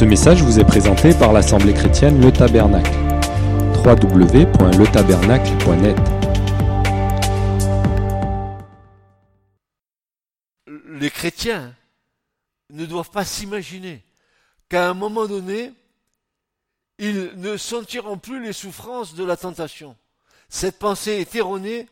Ce 0.00 0.04
message 0.06 0.42
vous 0.42 0.58
est 0.58 0.64
présenté 0.64 1.12
par 1.12 1.34
l'Assemblée 1.34 1.74
chrétienne 1.74 2.22
Le 2.22 2.32
Tabernacle. 2.32 2.90
www.letabernacle.net 3.84 5.96
Les 10.88 11.10
chrétiens 11.10 11.74
ne 12.70 12.86
doivent 12.86 13.10
pas 13.10 13.26
s'imaginer 13.26 14.02
qu'à 14.70 14.88
un 14.88 14.94
moment 14.94 15.26
donné, 15.26 15.74
ils 16.98 17.32
ne 17.36 17.58
sentiront 17.58 18.16
plus 18.16 18.42
les 18.42 18.54
souffrances 18.54 19.14
de 19.14 19.24
la 19.24 19.36
tentation. 19.36 19.98
Cette 20.48 20.78
pensée 20.78 21.20
est 21.20 21.34
erronée, 21.34 21.86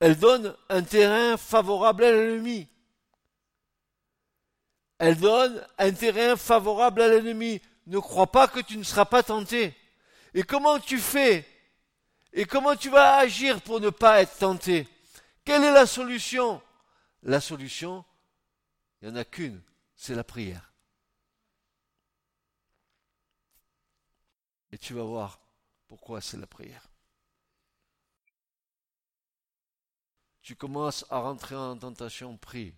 elle 0.00 0.16
donne 0.16 0.54
un 0.70 0.80
terrain 0.80 1.36
favorable 1.36 2.04
à 2.04 2.10
l'ennemi. 2.10 2.68
Elle 4.98 5.18
donne 5.18 5.64
un 5.78 5.92
terrain 5.92 6.36
favorable 6.36 7.02
à 7.02 7.08
l'ennemi. 7.08 7.60
Ne 7.86 7.98
crois 7.98 8.30
pas 8.30 8.48
que 8.48 8.60
tu 8.60 8.76
ne 8.76 8.82
seras 8.82 9.04
pas 9.04 9.22
tenté. 9.22 9.76
Et 10.34 10.42
comment 10.42 10.78
tu 10.78 10.98
fais? 10.98 11.46
Et 12.32 12.44
comment 12.44 12.76
tu 12.76 12.90
vas 12.90 13.16
agir 13.16 13.62
pour 13.62 13.80
ne 13.80 13.90
pas 13.90 14.20
être 14.20 14.36
tenté? 14.36 14.86
Quelle 15.44 15.64
est 15.64 15.72
la 15.72 15.86
solution? 15.86 16.60
La 17.22 17.40
solution, 17.40 18.04
il 19.00 19.08
n'y 19.08 19.14
en 19.14 19.16
a 19.16 19.24
qu'une, 19.24 19.62
c'est 19.96 20.14
la 20.14 20.24
prière. 20.24 20.72
Et 24.70 24.78
tu 24.78 24.94
vas 24.94 25.02
voir 25.02 25.40
pourquoi 25.86 26.20
c'est 26.20 26.36
la 26.36 26.46
prière. 26.46 26.86
Tu 30.42 30.54
commences 30.54 31.06
à 31.10 31.20
rentrer 31.20 31.56
en 31.56 31.76
tentation, 31.76 32.36
prie. 32.36 32.74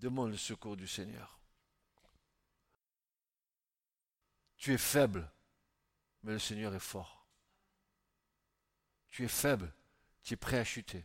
Demande 0.00 0.30
le 0.30 0.38
secours 0.38 0.78
du 0.78 0.88
Seigneur. 0.88 1.38
Tu 4.56 4.72
es 4.72 4.78
faible, 4.78 5.30
mais 6.22 6.32
le 6.32 6.38
Seigneur 6.38 6.74
est 6.74 6.80
fort. 6.80 7.26
Tu 9.10 9.24
es 9.24 9.28
faible, 9.28 9.70
tu 10.22 10.34
es 10.34 10.36
prêt 10.38 10.58
à 10.58 10.64
chuter, 10.64 11.04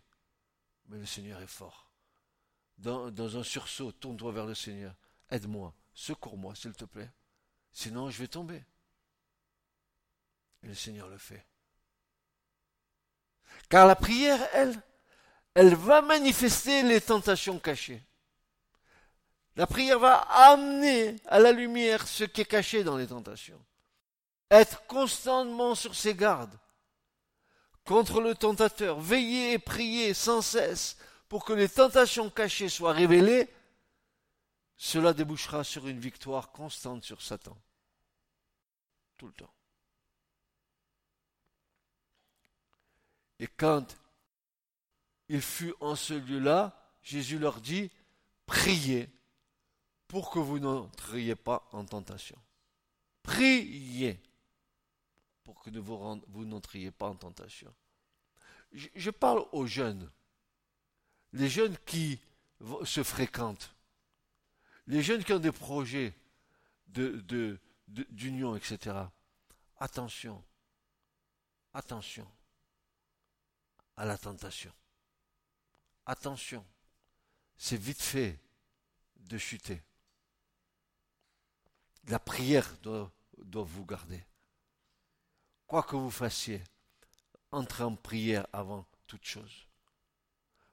mais 0.88 0.97
le 0.97 1.06
Seigneur 1.06 1.42
est 1.42 1.47
fort. 1.47 1.92
Dans, 2.78 3.38
un 3.38 3.44
sursaut, 3.44 3.92
tourne-toi 3.92 4.31
vers 4.31 4.45
le 4.45 4.56
Seigneur. 4.56 4.95
Aide-moi, 5.30 5.73
secours-moi, 5.94 6.56
s'il 6.56 6.73
te 6.73 6.86
plaît. 6.86 7.12
Sinon, 7.73 8.09
je 8.09 8.19
vais 8.19 8.28
tomber. 8.30 8.64
Et 10.64 10.67
le 10.67 10.75
Seigneur 10.75 11.09
le 11.09 11.17
fait. 11.17 11.45
Car 13.67 13.88
la 13.88 13.95
prière, 13.97 14.39
elle, 14.53 14.81
elle 15.53 15.75
va 15.75 16.02
manifester 16.02 16.84
les 16.84 17.02
tentations 17.02 17.59
cachées. 17.59 18.02
La 19.56 19.67
prière 19.67 20.00
va 20.00 20.16
amener 20.52 21.16
à 21.28 21.39
la 21.39 21.52
lumière 21.52 22.08
ce 22.08 22.25
qui 22.25 22.42
est 22.42 22.45
caché 22.45 22.84
dans 22.84 22.98
les 22.98 23.08
tentations. 23.08 23.64
Être 24.52 24.86
constamment 24.88 25.75
sur 25.75 25.95
ses 25.95 26.14
gardes 26.14 26.58
contre 27.86 28.20
le 28.20 28.36
tentateur, 28.36 29.00
veiller 29.00 29.53
et 29.53 29.59
prier 29.59 30.14
sans 30.14 30.42
cesse 30.42 30.97
pour 31.30 31.45
que 31.45 31.53
les 31.53 31.70
tentations 31.70 32.30
cachées 32.30 32.70
soient 32.70 32.94
révélées, 32.94 33.47
cela 34.75 35.14
débouchera 35.14 35.64
sur 35.64 35.88
une 35.88 36.00
victoire 36.00 36.52
constante 36.52 37.03
sur 37.03 37.22
Satan. 37.22 37.58
Tout 39.17 39.28
le 39.28 39.34
temps. 39.34 39.53
Et 43.40 43.47
quand 43.47 43.97
il 45.30 45.42
fut 45.42 45.73
en 45.80 45.95
ce 45.95 46.14
lieu-là, 46.14 46.92
Jésus 47.03 47.40
leur 47.40 47.62
dit, 47.62 47.92
priez 48.45 49.09
pour 50.16 50.30
que 50.30 50.39
vous 50.39 50.59
n'entriez 50.59 51.35
pas 51.35 51.67
en 51.73 51.83
tentation. 51.83 52.41
Priez 53.21 54.17
pour 55.44 55.61
que 55.61 55.69
vous 55.69 56.45
n'entriez 56.45 56.89
pas 56.89 57.09
en 57.09 57.16
tentation. 57.16 57.75
Je, 58.72 59.09
parle 59.09 59.45
aux 59.51 59.67
jeunes, 59.67 60.09
les 61.34 61.50
jeunes 61.50 61.78
qui 61.85 62.17
se 62.85 63.03
fréquentent, 63.03 63.75
les 64.88 65.03
jeunes 65.03 65.22
qui 65.22 65.34
ont 65.34 65.40
des 65.40 65.51
projets 65.51 66.13
d'union, 66.88 68.56
etc. 68.56 68.95
Attention, 69.75 70.41
attention 71.73 72.31
à 73.97 74.06
la 74.06 74.17
tentation. 74.17 74.72
Attention, 76.06 76.66
c'est 77.57 77.75
vite 77.75 78.01
fait 78.01 78.40
de 79.17 79.38
chuter. 79.38 79.84
La 82.07 82.19
prière 82.19 82.77
doit, 82.83 83.11
vous 83.38 83.85
garder. 83.85 84.23
Quoi 85.66 85.81
que 85.83 85.95
vous 85.95 86.11
fassiez, 86.11 86.63
entrez 87.51 87.83
en 87.83 87.95
prière 87.95 88.47
avant 88.53 88.85
toute 89.07 89.25
chose. 89.25 89.67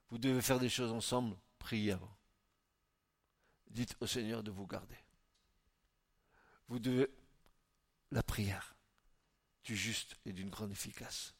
Vous 0.09 0.19
devez 0.19 0.41
faire 0.41 0.59
des 0.59 0.69
choses 0.69 0.91
ensemble, 0.91 1.35
priez 1.57 1.93
avant. 1.93 2.15
Dites 3.67 3.95
au 3.99 4.05
Seigneur 4.05 4.43
de 4.43 4.51
vous 4.51 4.67
garder. 4.67 4.97
Vous 6.67 6.77
devez 6.77 7.09
la 8.11 8.21
prière 8.21 8.75
du 9.63 9.75
juste 9.75 10.15
et 10.25 10.33
d'une 10.33 10.49
grande 10.49 10.71
efficace. 10.71 11.33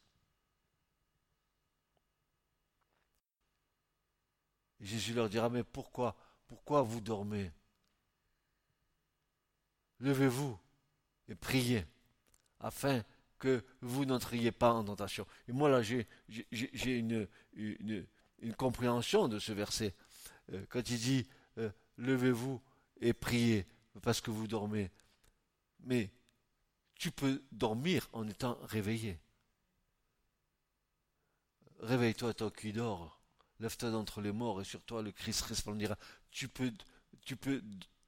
Jésus 4.80 5.14
leur 5.14 5.28
dira, 5.28 5.48
mais 5.48 5.62
pourquoi, 5.62 6.16
pourquoi 6.46 6.82
vous 6.82 7.00
dormez 7.00 7.52
Levez-vous 10.00 10.58
et 11.28 11.34
priez, 11.34 11.84
afin 12.60 13.02
que 13.38 13.64
vous 13.80 14.04
n'entriez 14.04 14.52
pas 14.52 14.72
en 14.72 14.84
tentation. 14.84 15.26
Et 15.48 15.52
moi, 15.52 15.68
là, 15.68 15.82
j'ai 15.82 16.06
une, 16.98 17.26
compréhension 18.56 19.28
de 19.28 19.38
ce 19.38 19.52
verset. 19.52 19.94
Euh, 20.52 20.64
quand 20.68 20.88
il 20.90 20.98
dit, 20.98 21.26
euh, 21.58 21.70
levez-vous 21.96 22.60
et 23.00 23.12
priez, 23.12 23.66
parce 24.02 24.20
que 24.20 24.30
vous 24.30 24.46
dormez. 24.46 24.90
Mais 25.80 26.10
tu 26.94 27.10
peux 27.10 27.42
dormir 27.52 28.08
en 28.12 28.26
étant 28.28 28.58
réveillé. 28.62 29.18
Réveille-toi 31.80 32.34
toi 32.34 32.50
qui 32.50 32.72
dors. 32.72 33.20
Lève-toi 33.60 33.90
d'entre 33.90 34.20
les 34.20 34.32
morts 34.32 34.60
et 34.60 34.64
sur 34.64 34.82
toi 34.82 35.02
le 35.02 35.12
Christ 35.12 35.42
resplendira. 35.42 35.96
Tu 36.30 36.48
peux, 36.48 36.72
tu 37.24 37.36
peux 37.36 37.62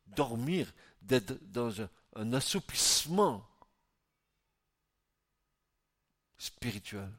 dormir, 0.09 0.73
d'être 1.03 1.35
dans 1.53 1.73
un, 1.81 2.33
assoupissement 2.33 3.47
spirituel. 6.39 7.11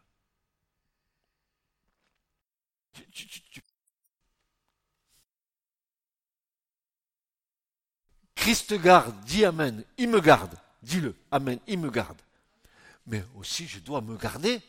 Christ 8.36 8.74
garde, 8.76 9.20
dis 9.26 9.46
Amen, 9.46 9.84
il 9.98 10.10
me 10.10 10.20
garde, 10.20 10.58
dis-le, 10.82 11.16
Amen, 11.32 11.60
il 11.68 11.80
me 11.80 11.90
garde. 11.90 12.22
Mais 13.06 13.24
aussi 13.36 13.68
je 13.68 13.80
dois 13.80 14.02
me 14.02 14.18
garder. 14.18 14.62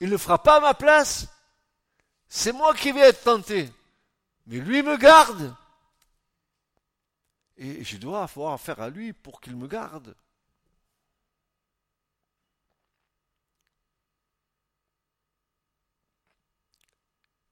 Il 0.00 0.10
ne 0.10 0.16
fera 0.16 0.42
pas 0.42 0.60
ma 0.60 0.74
place. 0.74 1.28
C'est 2.28 2.52
moi 2.52 2.74
qui 2.74 2.92
vais 2.92 3.00
être 3.00 3.22
tenté. 3.22 3.70
Mais 4.46 4.58
lui 4.58 4.82
me 4.82 4.96
garde. 4.96 5.54
Et 7.56 7.84
je 7.84 7.96
dois 7.96 8.22
avoir 8.22 8.52
affaire 8.52 8.80
à 8.80 8.90
lui 8.90 9.12
pour 9.12 9.40
qu'il 9.40 9.56
me 9.56 9.68
garde. 9.68 10.16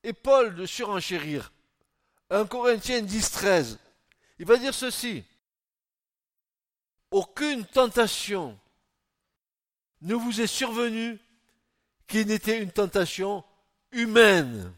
Et 0.02 0.12
Paul 0.12 0.54
de 0.54 0.66
surenchérir. 0.66 1.52
1 2.30 2.46
Corinthiens 2.46 3.02
10, 3.02 3.30
13. 3.30 3.78
Il 4.38 4.46
va 4.46 4.56
dire 4.56 4.74
ceci. 4.74 5.24
Aucune 7.10 7.64
tentation 7.66 8.58
ne 10.00 10.14
vous 10.14 10.40
est 10.40 10.46
survenue 10.46 11.18
qui 12.08 12.26
n'était 12.26 12.60
une 12.60 12.72
tentation 12.72 13.44
humaine. 13.92 14.74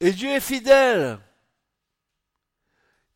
Et 0.00 0.12
Dieu 0.12 0.30
est 0.30 0.40
fidèle, 0.40 1.18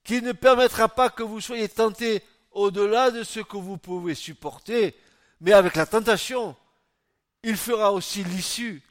qui 0.03 0.21
ne 0.21 0.33
permettra 0.33 0.89
pas 0.89 1.11
que 1.11 1.23
vous 1.23 1.41
soyez 1.41 1.69
tentés 1.69 2.23
au-delà 2.51 3.11
de 3.11 3.23
ce 3.23 3.41
que 3.41 3.57
vous 3.57 3.79
pouvez 3.79 4.15
supporter, 4.15 4.97
mais 5.41 5.53
avec 5.53 5.77
la 5.77 5.87
tentation, 5.87 6.57
il 7.45 7.57
fera 7.57 7.93
aussi 7.93 8.25
l'issue, 8.25 8.83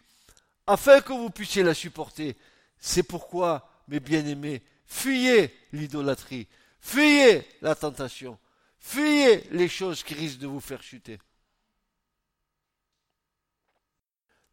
afin 0.67 1.01
que 1.01 1.13
vous 1.13 1.29
puissiez 1.29 1.63
la 1.63 1.73
supporter. 1.73 2.37
C'est 2.77 3.03
pourquoi, 3.03 3.69
mes 3.87 3.99
bien-aimés, 3.99 4.63
fuyez 4.85 5.53
l'idolâtrie, 5.73 6.47
fuyez 6.79 7.45
la 7.61 7.75
tentation, 7.75 8.39
fuyez 8.79 9.47
les 9.51 9.67
choses 9.67 10.01
qui 10.03 10.13
risquent 10.13 10.39
de 10.39 10.47
vous 10.47 10.61
faire 10.61 10.81
chuter. 10.81 11.19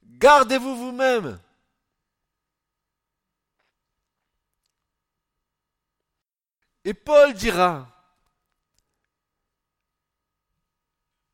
Gardez-vous 0.03 0.77
vous-même 0.77 1.39
Et 6.85 6.95
Paul 6.95 7.35
dira, 7.35 7.87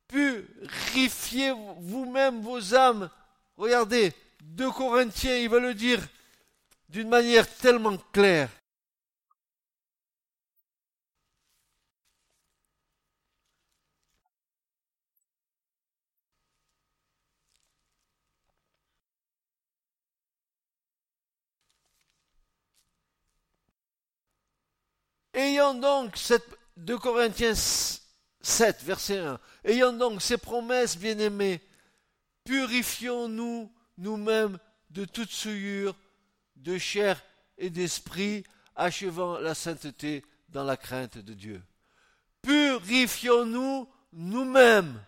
purifiez 0.08 1.52
vous-même 1.78 2.40
vos 2.40 2.74
âmes. 2.74 3.10
Regardez, 3.56 4.12
2 4.42 4.70
Corinthiens, 4.70 5.36
il 5.36 5.48
va 5.48 5.58
le 5.60 5.74
dire 5.74 6.00
d'une 6.88 7.08
manière 7.08 7.48
tellement 7.56 7.96
claire. 8.12 8.48
Ayant 25.54 25.74
donc 25.74 26.16
cette 26.16 26.58
2 26.78 26.98
Corinthiens 26.98 27.54
7, 27.54 28.82
verset 28.82 29.18
1, 29.18 29.38
ayant 29.62 29.92
donc 29.92 30.20
ces 30.20 30.36
promesses, 30.36 30.98
bien-aimés, 30.98 31.60
purifions-nous 32.42 33.72
nous-mêmes 33.98 34.58
de 34.90 35.04
toute 35.04 35.30
souillure 35.30 35.94
de 36.56 36.76
chair 36.76 37.22
et 37.56 37.70
d'esprit, 37.70 38.42
achevant 38.74 39.38
la 39.38 39.54
sainteté 39.54 40.24
dans 40.48 40.64
la 40.64 40.76
crainte 40.76 41.18
de 41.18 41.34
Dieu. 41.34 41.62
Purifions-nous 42.42 43.88
nous-mêmes. 44.12 45.00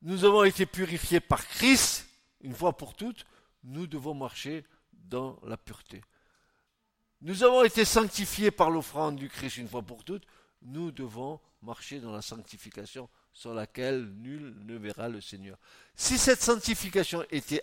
Nous 0.00 0.24
avons 0.24 0.44
été 0.44 0.64
purifiés 0.64 1.20
par 1.20 1.46
Christ, 1.46 2.06
une 2.40 2.54
fois 2.54 2.74
pour 2.78 2.94
toutes, 2.94 3.26
nous 3.62 3.86
devons 3.86 4.14
marcher 4.14 4.64
dans 4.90 5.38
la 5.42 5.58
pureté. 5.58 6.00
Nous 7.22 7.44
avons 7.44 7.64
été 7.64 7.84
sanctifiés 7.84 8.50
par 8.50 8.70
l'offrande 8.70 9.16
du 9.16 9.28
Christ 9.28 9.58
une 9.58 9.68
fois 9.68 9.82
pour 9.82 10.04
toutes, 10.04 10.26
nous 10.62 10.90
devons 10.90 11.40
marcher 11.62 12.00
dans 12.00 12.12
la 12.12 12.22
sanctification 12.22 13.08
sur 13.32 13.52
laquelle 13.52 14.06
nul 14.16 14.54
ne 14.64 14.76
verra 14.76 15.08
le 15.08 15.20
Seigneur. 15.20 15.58
Si 15.94 16.16
cette 16.16 16.40
sanctification 16.40 17.24
était 17.30 17.62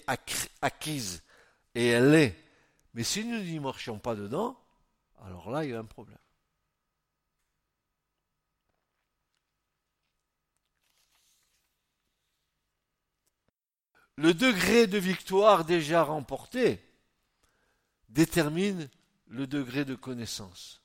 acquise, 0.61 1.23
et 1.73 1.87
elle 1.87 2.11
l'est, 2.11 2.35
mais 2.93 3.03
si 3.03 3.25
nous 3.25 3.39
n'y 3.39 3.59
marchions 3.59 3.99
pas 3.99 4.15
dedans, 4.15 4.59
alors 5.23 5.49
là, 5.49 5.65
il 5.65 5.71
y 5.71 5.73
a 5.73 5.79
un 5.79 5.85
problème. 5.85 6.17
Le 14.15 14.33
degré 14.33 14.87
de 14.87 14.97
victoire 14.97 15.63
déjà 15.63 16.03
remporté 16.03 16.83
détermine 18.09 18.89
le 19.27 19.47
degré 19.47 19.85
de 19.85 19.95
connaissance. 19.95 20.81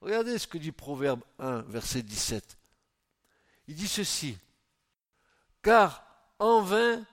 Regardez 0.00 0.38
ce 0.38 0.46
que 0.46 0.58
dit 0.58 0.72
Proverbe 0.72 1.22
1, 1.38 1.62
verset 1.62 2.02
17. 2.02 2.58
Il 3.68 3.74
dit 3.74 3.88
ceci, 3.88 4.36
car 5.62 6.04
en 6.38 6.62
vain 6.62 7.06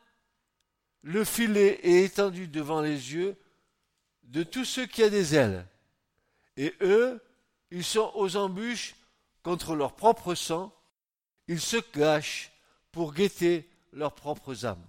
le 1.02 1.24
filet 1.24 1.80
est 1.84 2.04
étendu 2.04 2.48
devant 2.48 2.82
les 2.82 3.14
yeux 3.14 3.38
de 4.24 4.44
tous 4.44 4.66
ceux 4.66 4.86
qui 4.86 5.04
ont 5.04 5.10
des 5.10 5.36
ailes, 5.36 5.66
et 6.56 6.76
eux, 6.82 7.22
ils 7.72 7.84
sont 7.84 8.12
aux 8.16 8.36
embûches 8.36 8.96
contre 9.44 9.76
leur 9.76 9.96
propre 9.96 10.36
sang, 10.36 10.74
ils 11.48 11.62
se 11.62 11.78
cachent 11.78 12.52
pour 12.92 13.14
guetter 13.14 13.70
leurs 13.94 14.16
propres 14.16 14.66
âmes. 14.66 14.86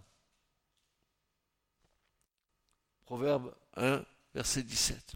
Proverbe 3.02 3.54
1, 3.76 4.04
verset 4.34 4.62
17. 4.62 5.14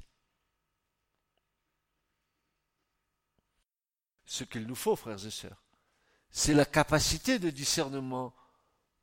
Ce 4.33 4.45
qu'il 4.45 4.67
nous 4.67 4.75
faut, 4.75 4.97
frères 4.97 5.23
et 5.27 5.31
sœurs, 5.31 5.61
c'est 6.31 6.55
la 6.55 6.65
capacité 6.65 7.39
de 7.39 7.51
discernement 7.51 8.33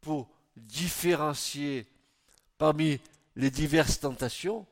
pour 0.01 0.27
différencier 0.55 1.85
parmi 2.57 2.99
les 3.35 3.51
diverses 3.51 3.99
tentations 3.99 4.65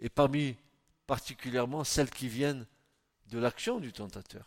et 0.00 0.08
parmi 0.08 0.56
particulièrement 1.06 1.84
celles 1.84 2.10
qui 2.10 2.26
viennent 2.26 2.66
de 3.28 3.38
l'action 3.38 3.78
du 3.78 3.92
tentateur. 3.92 4.44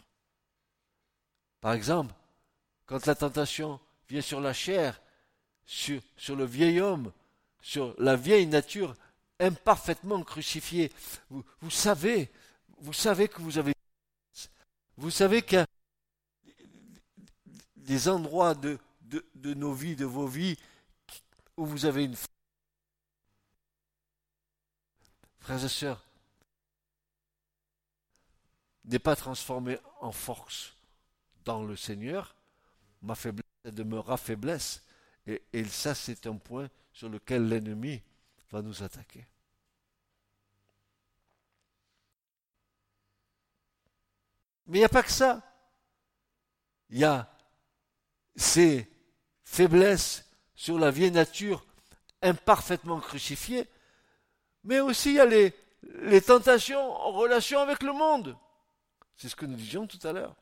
Par 1.61 1.71
exemple, 1.71 2.13
quand 2.85 3.05
la 3.05 3.15
tentation 3.15 3.79
vient 4.09 4.19
sur 4.19 4.41
la 4.41 4.51
chair, 4.51 5.01
sur, 5.65 6.01
le 6.35 6.43
vieil 6.43 6.81
homme, 6.81 7.13
sur 7.61 7.95
la 7.97 8.17
vieille 8.17 8.47
nature 8.47 8.93
imparfaitement 9.39 10.21
crucifiée, 10.21 10.91
vous 11.29 11.71
savez, 11.71 12.29
vous 12.79 12.91
savez 12.91 13.29
que 13.29 13.41
vous 13.41 13.57
avez, 13.57 13.73
vous 14.97 15.11
savez 15.11 15.41
que 15.41 15.65
des 17.75 18.07
endroits 18.07 18.55
de, 18.55 18.79
nos 19.53 19.73
vies, 19.73 19.95
de 19.95 20.05
vos 20.05 20.27
vies, 20.27 20.57
où 21.57 21.65
vous 21.65 21.85
avez 21.85 22.05
une 22.05 22.15
frères 25.39 25.63
et 25.63 25.69
sœurs, 25.69 26.03
n'est 28.85 28.99
pas 28.99 29.15
transformé 29.15 29.77
en 29.99 30.11
force 30.11 30.75
dans 31.43 31.63
le 31.63 31.75
Seigneur, 31.75 32.35
ma 33.01 33.15
faiblesse 33.15 33.45
demeurera 33.65 34.17
faiblesse. 34.17 34.83
Et 35.25 35.63
ça, 35.65 35.95
c'est 35.95 36.27
un 36.27 36.35
point 36.35 36.69
sur 36.91 37.09
lequel 37.09 37.47
l'ennemi 37.47 38.01
va 38.51 38.61
nous 38.61 38.83
attaquer. 38.83 39.25
Mais 44.67 44.77
il 44.77 44.81
n'y 44.81 44.85
a 44.85 44.89
pas 44.89 45.03
que 45.03 45.11
ça. 45.11 45.41
Il 46.89 46.99
y 46.99 47.03
a 47.03 47.29
ces 48.35 48.89
faiblesses 49.43 50.25
sur 50.55 50.79
la 50.79 50.91
vieille 50.91 51.11
nature 51.11 51.65
imparfaitement 52.21 52.99
crucifiée, 52.99 53.67
mais 54.63 54.79
aussi 54.79 55.09
il 55.09 55.15
y 55.15 55.19
a 55.19 55.25
les, 55.25 55.53
les 56.01 56.21
tentations 56.21 56.79
en 56.79 57.11
relation 57.11 57.59
avec 57.59 57.83
le 57.83 57.93
monde. 57.93 58.37
C'est 59.17 59.29
ce 59.29 59.35
que 59.35 59.45
nous 59.45 59.55
disions 59.55 59.87
tout 59.87 59.99
à 60.07 60.13
l'heure. 60.13 60.35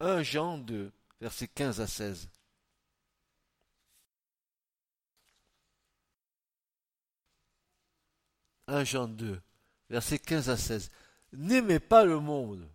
1 0.00 0.22
Jean 0.22 0.58
2, 0.58 0.92
versets 1.20 1.48
15 1.48 1.80
à 1.80 1.86
16. 1.86 2.28
«1 8.70 8.84
Jean 8.84 9.08
2, 9.08 9.40
versets 9.88 10.18
15 10.18 10.50
à 10.50 10.56
16. 10.58 10.90
N'aimez 11.32 11.80
pas 11.80 12.04
le 12.04 12.20
monde, 12.20 12.68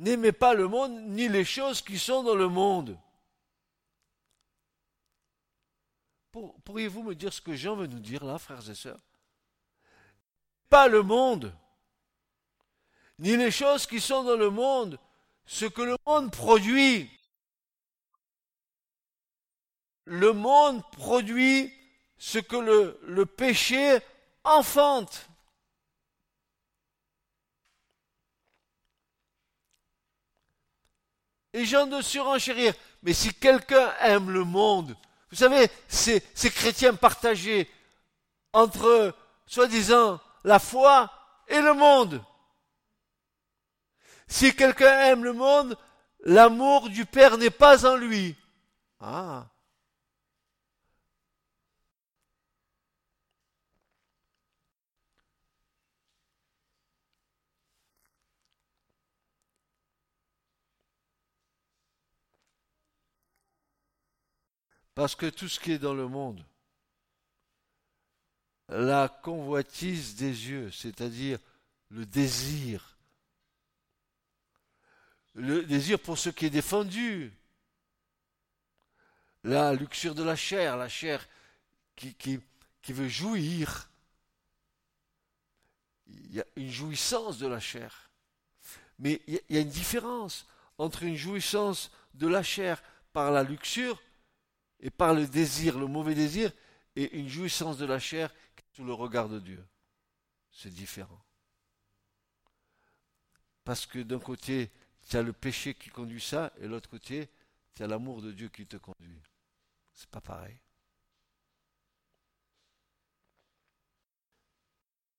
N'aimez 0.00 0.32
pas 0.32 0.54
le 0.54 0.66
monde 0.66 0.98
ni 1.08 1.28
les 1.28 1.44
choses 1.44 1.82
qui 1.82 1.98
sont 1.98 2.22
dans 2.22 2.34
le 2.34 2.48
monde. 2.48 2.98
Pourriez-vous 6.64 7.02
me 7.02 7.14
dire 7.14 7.34
ce 7.34 7.42
que 7.42 7.54
Jean 7.54 7.76
veut 7.76 7.86
nous 7.86 7.98
dire 7.98 8.24
là, 8.24 8.38
frères 8.38 8.68
et 8.70 8.74
sœurs? 8.74 9.04
Pas 10.70 10.88
le 10.88 11.02
monde, 11.02 11.54
ni 13.18 13.36
les 13.36 13.50
choses 13.50 13.86
qui 13.86 14.00
sont 14.00 14.24
dans 14.24 14.36
le 14.36 14.48
monde, 14.48 14.98
ce 15.44 15.66
que 15.66 15.82
le 15.82 15.96
monde 16.06 16.32
produit. 16.32 17.10
Le 20.06 20.32
monde 20.32 20.82
produit 20.92 21.70
ce 22.16 22.38
que 22.38 22.56
le, 22.56 22.98
le 23.02 23.26
péché 23.26 23.98
enfante. 24.44 25.28
Et 31.52 31.64
gens 31.64 31.86
de 31.86 32.00
surenchérir. 32.00 32.74
Mais 33.02 33.12
si 33.12 33.34
quelqu'un 33.34 33.92
aime 34.00 34.30
le 34.30 34.44
monde, 34.44 34.96
vous 35.30 35.36
savez, 35.36 35.68
ces, 35.88 36.22
ces 36.34 36.50
chrétiens 36.50 36.94
partagés 36.94 37.70
entre, 38.52 39.14
soi-disant, 39.46 40.20
la 40.44 40.58
foi 40.58 41.10
et 41.48 41.60
le 41.60 41.74
monde. 41.74 42.22
Si 44.26 44.54
quelqu'un 44.54 45.00
aime 45.02 45.24
le 45.24 45.32
monde, 45.32 45.76
l'amour 46.20 46.88
du 46.88 47.04
Père 47.04 47.36
n'est 47.36 47.50
pas 47.50 47.86
en 47.86 47.96
lui. 47.96 48.36
Ah. 49.00 49.49
Parce 64.94 65.14
que 65.14 65.26
tout 65.26 65.48
ce 65.48 65.60
qui 65.60 65.72
est 65.72 65.78
dans 65.78 65.94
le 65.94 66.08
monde, 66.08 66.44
la 68.68 69.08
convoitise 69.08 70.14
des 70.16 70.48
yeux, 70.48 70.70
c'est-à-dire 70.70 71.38
le 71.88 72.06
désir, 72.06 72.96
le 75.34 75.62
désir 75.64 75.98
pour 75.98 76.18
ce 76.18 76.30
qui 76.30 76.46
est 76.46 76.50
défendu, 76.50 77.32
la 79.44 79.72
luxure 79.72 80.14
de 80.14 80.22
la 80.22 80.36
chair, 80.36 80.76
la 80.76 80.88
chair 80.88 81.26
qui, 81.96 82.40
veut 82.88 83.08
jouir. 83.08 83.88
Il 86.06 86.34
y 86.34 86.40
a 86.40 86.44
une 86.56 86.70
jouissance 86.70 87.38
de 87.38 87.46
la 87.46 87.60
chair. 87.60 88.10
Mais 88.98 89.22
il 89.26 89.40
y 89.48 89.56
a 89.56 89.60
une 89.60 89.68
différence 89.68 90.46
entre 90.78 91.04
une 91.04 91.16
jouissance 91.16 91.90
de 92.14 92.26
la 92.26 92.42
chair 92.42 92.82
par 93.12 93.30
la 93.30 93.42
luxure 93.42 94.00
et 94.80 94.90
par 94.90 95.14
le 95.14 95.26
désir, 95.26 95.78
le 95.78 95.86
mauvais 95.86 96.14
désir, 96.14 96.52
et 96.96 97.16
une 97.18 97.28
jouissance 97.28 97.78
de 97.78 97.86
la 97.86 97.98
chair 97.98 98.34
sous 98.72 98.84
le 98.84 98.92
regard 98.92 99.28
de 99.28 99.38
Dieu. 99.38 99.64
C'est 100.50 100.70
différent. 100.70 101.22
Parce 103.64 103.86
que 103.86 104.00
d'un 104.00 104.18
côté, 104.18 104.70
tu 105.08 105.16
as 105.16 105.22
le 105.22 105.32
péché 105.32 105.74
qui 105.74 105.90
conduit 105.90 106.20
ça, 106.20 106.52
et 106.58 106.62
de 106.62 106.68
l'autre 106.68 106.88
côté, 106.88 107.28
tu 107.74 107.82
as 107.82 107.86
l'amour 107.86 108.22
de 108.22 108.32
Dieu 108.32 108.48
qui 108.48 108.66
te 108.66 108.76
conduit. 108.76 109.22
C'est 109.92 110.10
pas 110.10 110.20
pareil. 110.20 110.58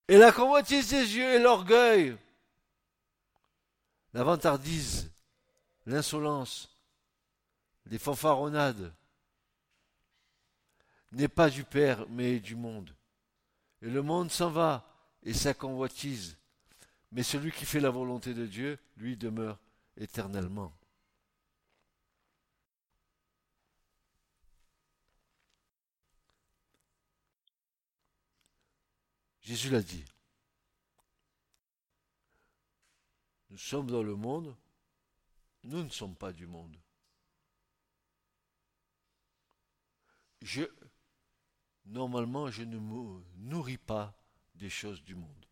Et 0.07 0.17
la 0.17 0.31
convoitise 0.31 0.89
des 0.89 1.15
yeux 1.15 1.35
et 1.35 1.39
l'orgueil, 1.39 2.17
la 4.13 4.23
vantardise, 4.23 5.09
l'insolence, 5.85 6.75
les 7.85 7.97
fanfaronnades, 7.97 8.93
n'est 11.11 11.27
pas 11.27 11.49
du 11.49 11.63
Père, 11.63 12.07
mais 12.09 12.39
du 12.39 12.55
monde. 12.55 12.95
Et 13.81 13.89
le 13.89 14.01
monde 14.01 14.31
s'en 14.31 14.49
va, 14.49 14.87
et 15.23 15.33
sa 15.33 15.53
convoitise. 15.53 16.37
Mais 17.11 17.23
celui 17.23 17.51
qui 17.51 17.65
fait 17.65 17.79
la 17.79 17.89
volonté 17.89 18.33
de 18.33 18.45
Dieu, 18.45 18.79
lui 18.95 19.17
demeure 19.17 19.59
éternellement. 19.97 20.73
Jésus 29.41 29.69
l'a 29.69 29.81
dit. 29.81 30.05
Nous 33.49 33.57
sommes 33.57 33.91
dans 33.91 34.03
le 34.03 34.15
monde, 34.15 34.55
nous 35.63 35.83
ne 35.83 35.89
sommes 35.89 36.15
pas 36.15 36.31
du 36.31 36.47
monde. 36.47 36.77
Je, 40.41 40.63
normalement, 41.85 42.49
je 42.49 42.63
ne 42.63 42.77
me 42.79 43.21
nourris 43.37 43.77
pas 43.77 44.15
des 44.55 44.69
choses 44.69 45.03
du 45.03 45.15
monde. 45.15 45.45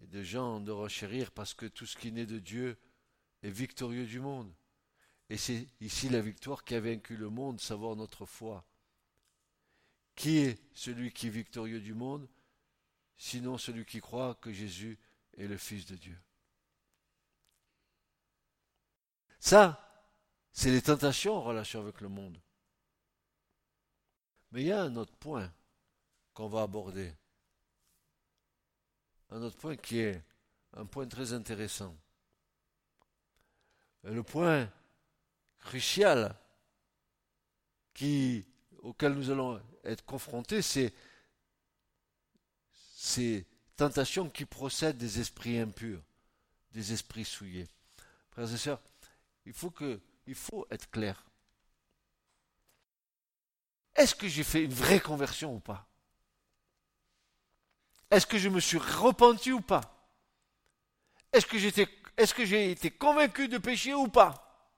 Et 0.00 0.06
des 0.06 0.24
gens 0.24 0.60
de 0.60 0.70
rechérir 0.70 1.32
parce 1.32 1.52
que 1.52 1.66
tout 1.66 1.84
ce 1.86 1.96
qui 1.96 2.12
naît 2.12 2.26
de 2.26 2.38
Dieu 2.38 2.78
est 3.42 3.50
victorieux 3.50 4.06
du 4.06 4.20
monde. 4.20 4.52
Et 5.30 5.36
c'est 5.36 5.66
ici 5.80 6.08
la 6.08 6.20
victoire 6.20 6.64
qui 6.64 6.74
a 6.74 6.80
vaincu 6.80 7.16
le 7.16 7.30
monde, 7.30 7.60
savoir 7.60 7.96
notre 7.96 8.26
foi. 8.26 8.64
Qui 10.16 10.38
est 10.38 10.58
celui 10.74 11.12
qui 11.12 11.28
est 11.28 11.30
victorieux 11.30 11.80
du 11.80 11.94
monde? 11.94 12.28
Sinon 13.16 13.58
celui 13.58 13.84
qui 13.84 14.00
croit 14.00 14.34
que 14.36 14.52
Jésus 14.52 14.98
est 15.36 15.46
le 15.46 15.56
Fils 15.56 15.86
de 15.86 15.96
Dieu. 15.96 16.18
Ça, 19.38 19.82
c'est 20.52 20.70
les 20.70 20.82
tentations 20.82 21.36
en 21.36 21.42
relation 21.42 21.80
avec 21.80 22.00
le 22.00 22.08
monde. 22.08 22.40
Mais 24.50 24.62
il 24.62 24.68
y 24.68 24.72
a 24.72 24.82
un 24.82 24.96
autre 24.96 25.14
point 25.16 25.52
qu'on 26.32 26.48
va 26.48 26.62
aborder. 26.62 27.14
Un 29.30 29.42
autre 29.42 29.56
point 29.56 29.76
qui 29.76 29.98
est 29.98 30.22
un 30.72 30.86
point 30.86 31.06
très 31.06 31.32
intéressant. 31.32 31.96
Le 34.02 34.22
point 34.22 34.70
crucial 35.58 36.36
auquel 38.82 39.14
nous 39.14 39.30
allons 39.30 39.60
être 39.84 40.04
confrontés, 40.04 40.62
c'est 40.62 40.92
ces 43.06 43.46
tentations 43.76 44.28
qui 44.28 44.44
procèdent 44.44 44.98
des 44.98 45.20
esprits 45.20 45.60
impurs, 45.60 46.02
des 46.72 46.92
esprits 46.92 47.24
souillés. 47.24 47.68
Frères 48.32 48.52
et 48.52 48.56
sœurs, 48.56 48.82
il 49.44 49.52
faut, 49.52 49.72
faut 50.34 50.66
être 50.70 50.90
clair. 50.90 51.24
Est-ce 53.94 54.14
que 54.14 54.26
j'ai 54.26 54.42
fait 54.42 54.64
une 54.64 54.74
vraie 54.74 54.98
conversion 54.98 55.54
ou 55.54 55.60
pas? 55.60 55.86
Est-ce 58.10 58.26
que 58.26 58.38
je 58.38 58.48
me 58.48 58.60
suis 58.60 58.78
repenti 58.78 59.52
ou 59.52 59.60
pas? 59.60 60.10
Est-ce 61.32 61.46
que, 61.46 61.56
est-ce 62.16 62.34
que 62.34 62.44
j'ai 62.44 62.72
été 62.72 62.90
convaincu 62.90 63.46
de 63.46 63.58
péché 63.58 63.94
ou 63.94 64.08
pas? 64.08 64.68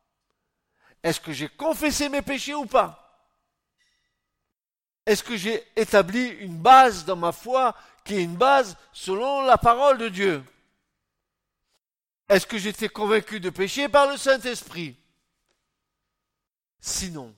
Est-ce 1.03 1.21
que 1.21 1.33
j'ai 1.33 1.49
confessé 1.49 2.11
mes 2.11 2.23
péchés 2.23 2.55
ou 2.55 2.67
pas? 2.67 3.08
Est-ce 5.09 5.23
que 5.23 5.39
j'ai 5.39 5.67
établi 5.75 6.27
une 6.41 6.59
base 6.59 7.07
dans 7.07 7.17
ma 7.17 7.33
foi 7.33 7.75
qui 8.05 8.17
est 8.17 8.23
une 8.23 8.37
base 8.37 8.77
selon 8.93 9.41
la 9.41 9.57
parole 9.57 9.97
de 9.97 10.09
Dieu? 10.11 10.45
Est-ce 12.29 12.47
que 12.47 12.59
j'étais 12.59 12.91
convaincu 12.91 13.41
de 13.41 13.49
péché 13.49 13.89
par 13.89 14.07
le 14.11 14.19
Saint-Esprit? 14.19 14.97
Sinon, 16.79 17.35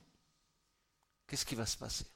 qu'est-ce 1.29 1.47
qui 1.47 1.55
va 1.55 1.65
se 1.65 1.77
passer? 1.77 2.07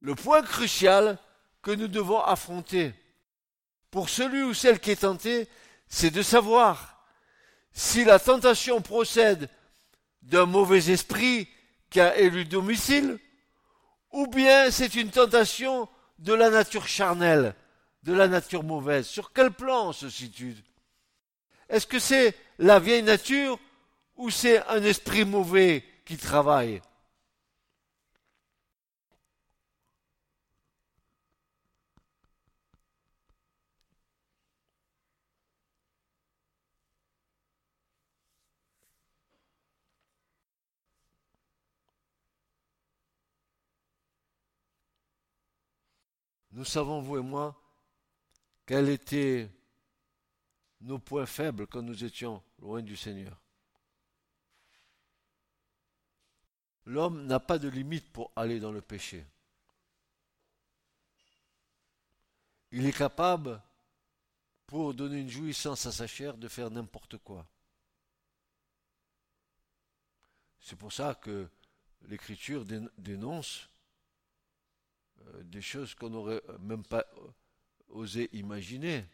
Le 0.00 0.16
point 0.16 0.42
crucial 0.42 1.20
que 1.62 1.70
nous 1.70 1.86
devons 1.86 2.20
affronter 2.20 2.92
pour 3.92 4.08
celui 4.08 4.42
ou 4.42 4.54
celle 4.54 4.80
qui 4.80 4.90
est 4.90 5.02
tenté, 5.02 5.48
c'est 5.86 6.10
de 6.10 6.22
savoir 6.22 7.00
si 7.70 8.04
la 8.04 8.18
tentation 8.18 8.82
procède 8.82 9.48
d'un 10.22 10.46
mauvais 10.46 10.90
esprit 10.90 11.48
qui 11.90 12.00
a 12.00 12.16
élu 12.18 12.44
domicile, 12.44 13.18
ou 14.12 14.26
bien 14.26 14.70
c'est 14.70 14.94
une 14.94 15.10
tentation 15.10 15.88
de 16.18 16.34
la 16.34 16.50
nature 16.50 16.86
charnelle, 16.86 17.54
de 18.02 18.12
la 18.12 18.28
nature 18.28 18.62
mauvaise. 18.62 19.06
Sur 19.06 19.32
quel 19.32 19.50
plan 19.50 19.92
se 19.92 20.08
situe? 20.08 20.56
Est-ce 21.68 21.86
que 21.86 21.98
c'est 21.98 22.34
la 22.58 22.78
vieille 22.78 23.02
nature 23.02 23.58
ou 24.16 24.30
c'est 24.30 24.66
un 24.68 24.82
esprit 24.82 25.24
mauvais 25.24 25.84
qui 26.04 26.16
travaille? 26.16 26.80
Nous 46.58 46.64
savons, 46.64 47.00
vous 47.00 47.18
et 47.18 47.22
moi, 47.22 47.56
quels 48.66 48.88
étaient 48.88 49.48
nos 50.80 50.98
points 50.98 51.24
faibles 51.24 51.68
quand 51.68 51.82
nous 51.82 52.02
étions 52.02 52.42
loin 52.58 52.82
du 52.82 52.96
Seigneur. 52.96 53.40
L'homme 56.84 57.26
n'a 57.26 57.38
pas 57.38 57.60
de 57.60 57.68
limite 57.68 58.10
pour 58.10 58.32
aller 58.34 58.58
dans 58.58 58.72
le 58.72 58.80
péché. 58.80 59.24
Il 62.72 62.86
est 62.86 62.98
capable, 62.98 63.62
pour 64.66 64.94
donner 64.94 65.20
une 65.20 65.30
jouissance 65.30 65.86
à 65.86 65.92
sa 65.92 66.08
chair, 66.08 66.36
de 66.36 66.48
faire 66.48 66.72
n'importe 66.72 67.18
quoi. 67.18 67.46
C'est 70.58 70.74
pour 70.74 70.92
ça 70.92 71.14
que 71.14 71.48
l'Écriture 72.08 72.64
dénonce 72.64 73.70
des 75.42 75.62
choses 75.62 75.94
qu'on 75.94 76.10
n'aurait 76.10 76.42
même 76.60 76.84
pas 76.84 77.04
osé 77.88 78.28
imaginer. 78.32 79.04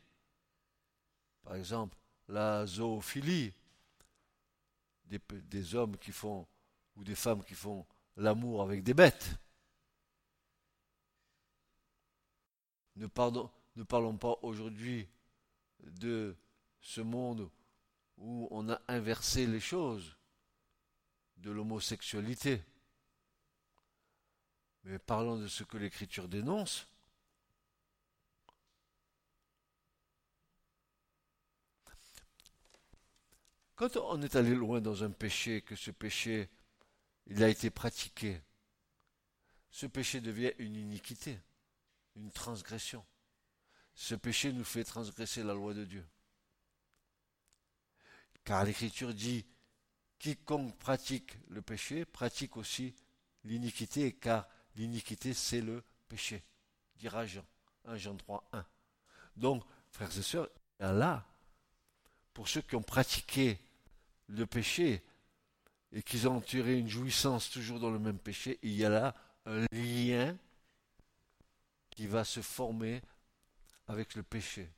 Par 1.42 1.56
exemple, 1.56 1.96
la 2.28 2.66
zoophilie, 2.66 3.52
des, 5.06 5.74
hommes 5.74 5.96
qui 5.98 6.12
font, 6.12 6.46
ou 6.96 7.04
des 7.04 7.14
femmes 7.14 7.44
qui 7.44 7.54
font 7.54 7.86
l'amour 8.16 8.62
avec 8.62 8.82
des 8.82 8.94
bêtes. 8.94 9.36
Ne 12.96 13.06
parlons 13.06 14.16
pas 14.16 14.38
aujourd'hui 14.42 15.08
de 15.80 16.36
ce 16.80 17.00
monde 17.00 17.50
où 18.16 18.48
on 18.50 18.68
a 18.70 18.80
inversé 18.88 19.46
les 19.46 19.60
choses, 19.60 20.16
de 21.36 21.50
l'homosexualité. 21.50 22.62
Mais 24.84 24.98
parlons 24.98 25.38
de 25.38 25.48
ce 25.48 25.64
que 25.64 25.78
l'Écriture 25.78 26.28
dénonce. 26.28 26.86
Quand 33.76 33.96
on 33.96 34.22
est 34.22 34.36
allé 34.36 34.54
loin 34.54 34.80
dans 34.80 35.02
un 35.02 35.10
péché, 35.10 35.62
que 35.62 35.74
ce 35.74 35.90
péché, 35.90 36.48
il 37.26 37.42
a 37.42 37.48
été 37.48 37.70
pratiqué, 37.70 38.40
ce 39.70 39.86
péché 39.86 40.20
devient 40.20 40.52
une 40.58 40.76
iniquité, 40.76 41.40
une 42.14 42.30
transgression. 42.30 43.04
ce 43.96 44.14
péché 44.14 44.52
nous 44.52 44.64
fait 44.64 44.84
transgresser 44.84 45.42
la 45.42 45.54
loi 45.54 45.74
de 45.74 45.84
Dieu. 45.84 46.06
Car 48.44 48.64
l'Écriture 48.64 49.14
dit, 49.14 49.46
quiconque 50.18 50.76
pratique 50.78 51.36
le 51.48 51.62
péché 51.62 52.04
pratique 52.04 52.56
aussi 52.56 52.94
l'iniquité, 53.44 54.12
car 54.12 54.48
l'iniquité 54.76 55.34
c'est 55.34 55.60
le 55.60 55.82
péché, 56.08 56.42
dira 56.96 57.26
Jean, 57.26 57.44
1 57.86 57.96
Jean 57.96 58.16
3, 58.16 58.48
1. 58.52 58.66
Donc, 59.36 59.64
frères 59.90 60.16
et 60.16 60.22
sœurs, 60.22 60.48
là, 60.80 61.26
pour 62.32 62.48
ceux 62.48 62.62
qui 62.62 62.76
ont 62.76 62.82
pratiqué 62.82 63.58
le 64.28 64.46
péché 64.46 65.02
et 65.92 66.02
qui 66.02 66.26
ont 66.26 66.40
tiré 66.40 66.78
une 66.78 66.88
jouissance 66.88 67.50
toujours 67.50 67.78
dans 67.78 67.90
le 67.90 67.98
même 67.98 68.18
péché, 68.18 68.58
il 68.62 68.72
y 68.72 68.84
a 68.84 68.88
là 68.88 69.14
un 69.46 69.64
lien 69.72 70.36
qui 71.90 72.06
va 72.06 72.24
se 72.24 72.42
former 72.42 73.02
avec 73.86 74.14
le 74.14 74.22
péché. 74.22 74.68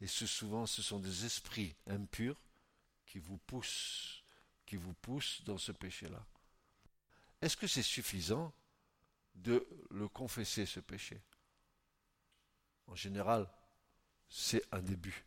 Et 0.00 0.06
ce, 0.06 0.26
souvent, 0.26 0.66
ce 0.66 0.82
sont 0.82 0.98
des 0.98 1.24
esprits 1.24 1.74
impurs 1.86 2.40
qui 3.06 3.18
vous 3.18 3.38
poussent, 3.38 4.24
qui 4.66 4.76
vous 4.76 4.94
poussent 4.94 5.42
dans 5.44 5.58
ce 5.58 5.72
péché-là. 5.72 6.24
Est-ce 7.40 7.56
que 7.56 7.66
c'est 7.66 7.82
suffisant 7.82 8.52
de 9.34 9.66
le 9.90 10.08
confesser, 10.08 10.66
ce 10.66 10.80
péché 10.80 11.20
En 12.86 12.94
général, 12.94 13.48
c'est 14.28 14.62
un 14.72 14.80
début. 14.80 15.24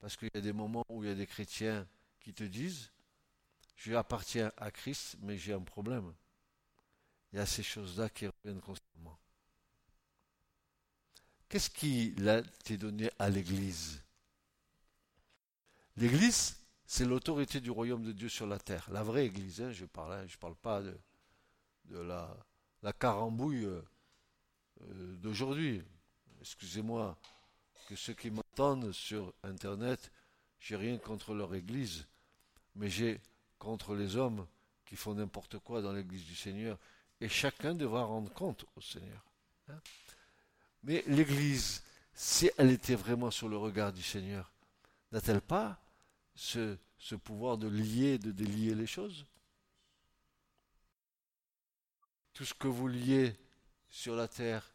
Parce 0.00 0.16
qu'il 0.16 0.30
y 0.32 0.38
a 0.38 0.40
des 0.40 0.52
moments 0.52 0.84
où 0.88 1.04
il 1.04 1.08
y 1.08 1.12
a 1.12 1.16
des 1.16 1.26
chrétiens 1.26 1.86
qui 2.20 2.32
te 2.32 2.44
disent, 2.44 2.90
je 3.76 3.94
appartiens 3.94 4.52
à 4.56 4.70
Christ, 4.70 5.16
mais 5.20 5.38
j'ai 5.38 5.52
un 5.52 5.62
problème. 5.62 6.12
Il 7.32 7.36
y 7.36 7.42
a 7.42 7.46
ces 7.46 7.62
choses-là 7.62 8.08
qui 8.08 8.26
reviennent 8.26 8.60
constamment. 8.60 9.18
Qu'est-ce 11.48 11.70
qui 11.70 12.14
a 12.26 12.38
été 12.38 12.76
donné 12.76 13.10
à 13.18 13.30
l'Église? 13.30 14.02
L'Église, 15.96 16.56
c'est 16.86 17.04
l'autorité 17.04 17.60
du 17.60 17.70
royaume 17.70 18.04
de 18.04 18.12
Dieu 18.12 18.28
sur 18.28 18.46
la 18.46 18.58
terre. 18.58 18.88
La 18.90 19.02
vraie 19.02 19.26
Église, 19.26 19.60
hein, 19.60 19.72
je 19.72 19.82
ne 19.82 19.88
parle, 19.88 20.28
je 20.28 20.36
parle 20.38 20.56
pas 20.56 20.82
de, 20.82 21.98
la, 21.98 22.36
la 22.82 22.92
carambouille 22.92 23.64
euh, 23.64 23.82
d'aujourd'hui. 25.16 25.82
Excusez-moi 26.40 27.16
que 27.88 27.96
ceux 27.96 28.14
qui 28.14 28.30
m'entendent 28.30 28.92
sur 28.92 29.32
Internet, 29.42 30.12
j'ai 30.60 30.76
rien 30.76 30.98
contre 30.98 31.34
leur 31.34 31.54
Église, 31.54 32.06
mais 32.76 32.88
j'ai 32.88 33.20
contre 33.58 33.94
les 33.94 34.16
hommes 34.16 34.46
qui 34.84 34.96
font 34.96 35.14
n'importe 35.14 35.58
quoi 35.58 35.82
dans 35.82 35.92
l'Église 35.92 36.24
du 36.24 36.34
Seigneur. 36.34 36.78
Et 37.20 37.28
chacun 37.28 37.74
devra 37.74 38.04
rendre 38.04 38.32
compte 38.32 38.64
au 38.76 38.80
Seigneur. 38.80 39.24
Hein. 39.68 39.80
Mais 40.84 41.02
l'Église, 41.06 41.82
si 42.14 42.50
elle 42.56 42.70
était 42.70 42.94
vraiment 42.94 43.30
sur 43.30 43.48
le 43.48 43.56
regard 43.56 43.92
du 43.92 44.02
Seigneur, 44.02 44.52
n'a-t-elle 45.10 45.40
pas 45.40 45.80
ce 46.34 46.76
pouvoir 47.24 47.58
de 47.58 47.68
lier, 47.68 48.18
de 48.18 48.30
délier 48.30 48.74
les 48.74 48.86
choses? 48.86 49.26
Tout 52.38 52.44
ce 52.44 52.54
que 52.54 52.68
vous 52.68 52.86
liez 52.86 53.34
sur 53.88 54.14
la 54.14 54.28
terre 54.28 54.72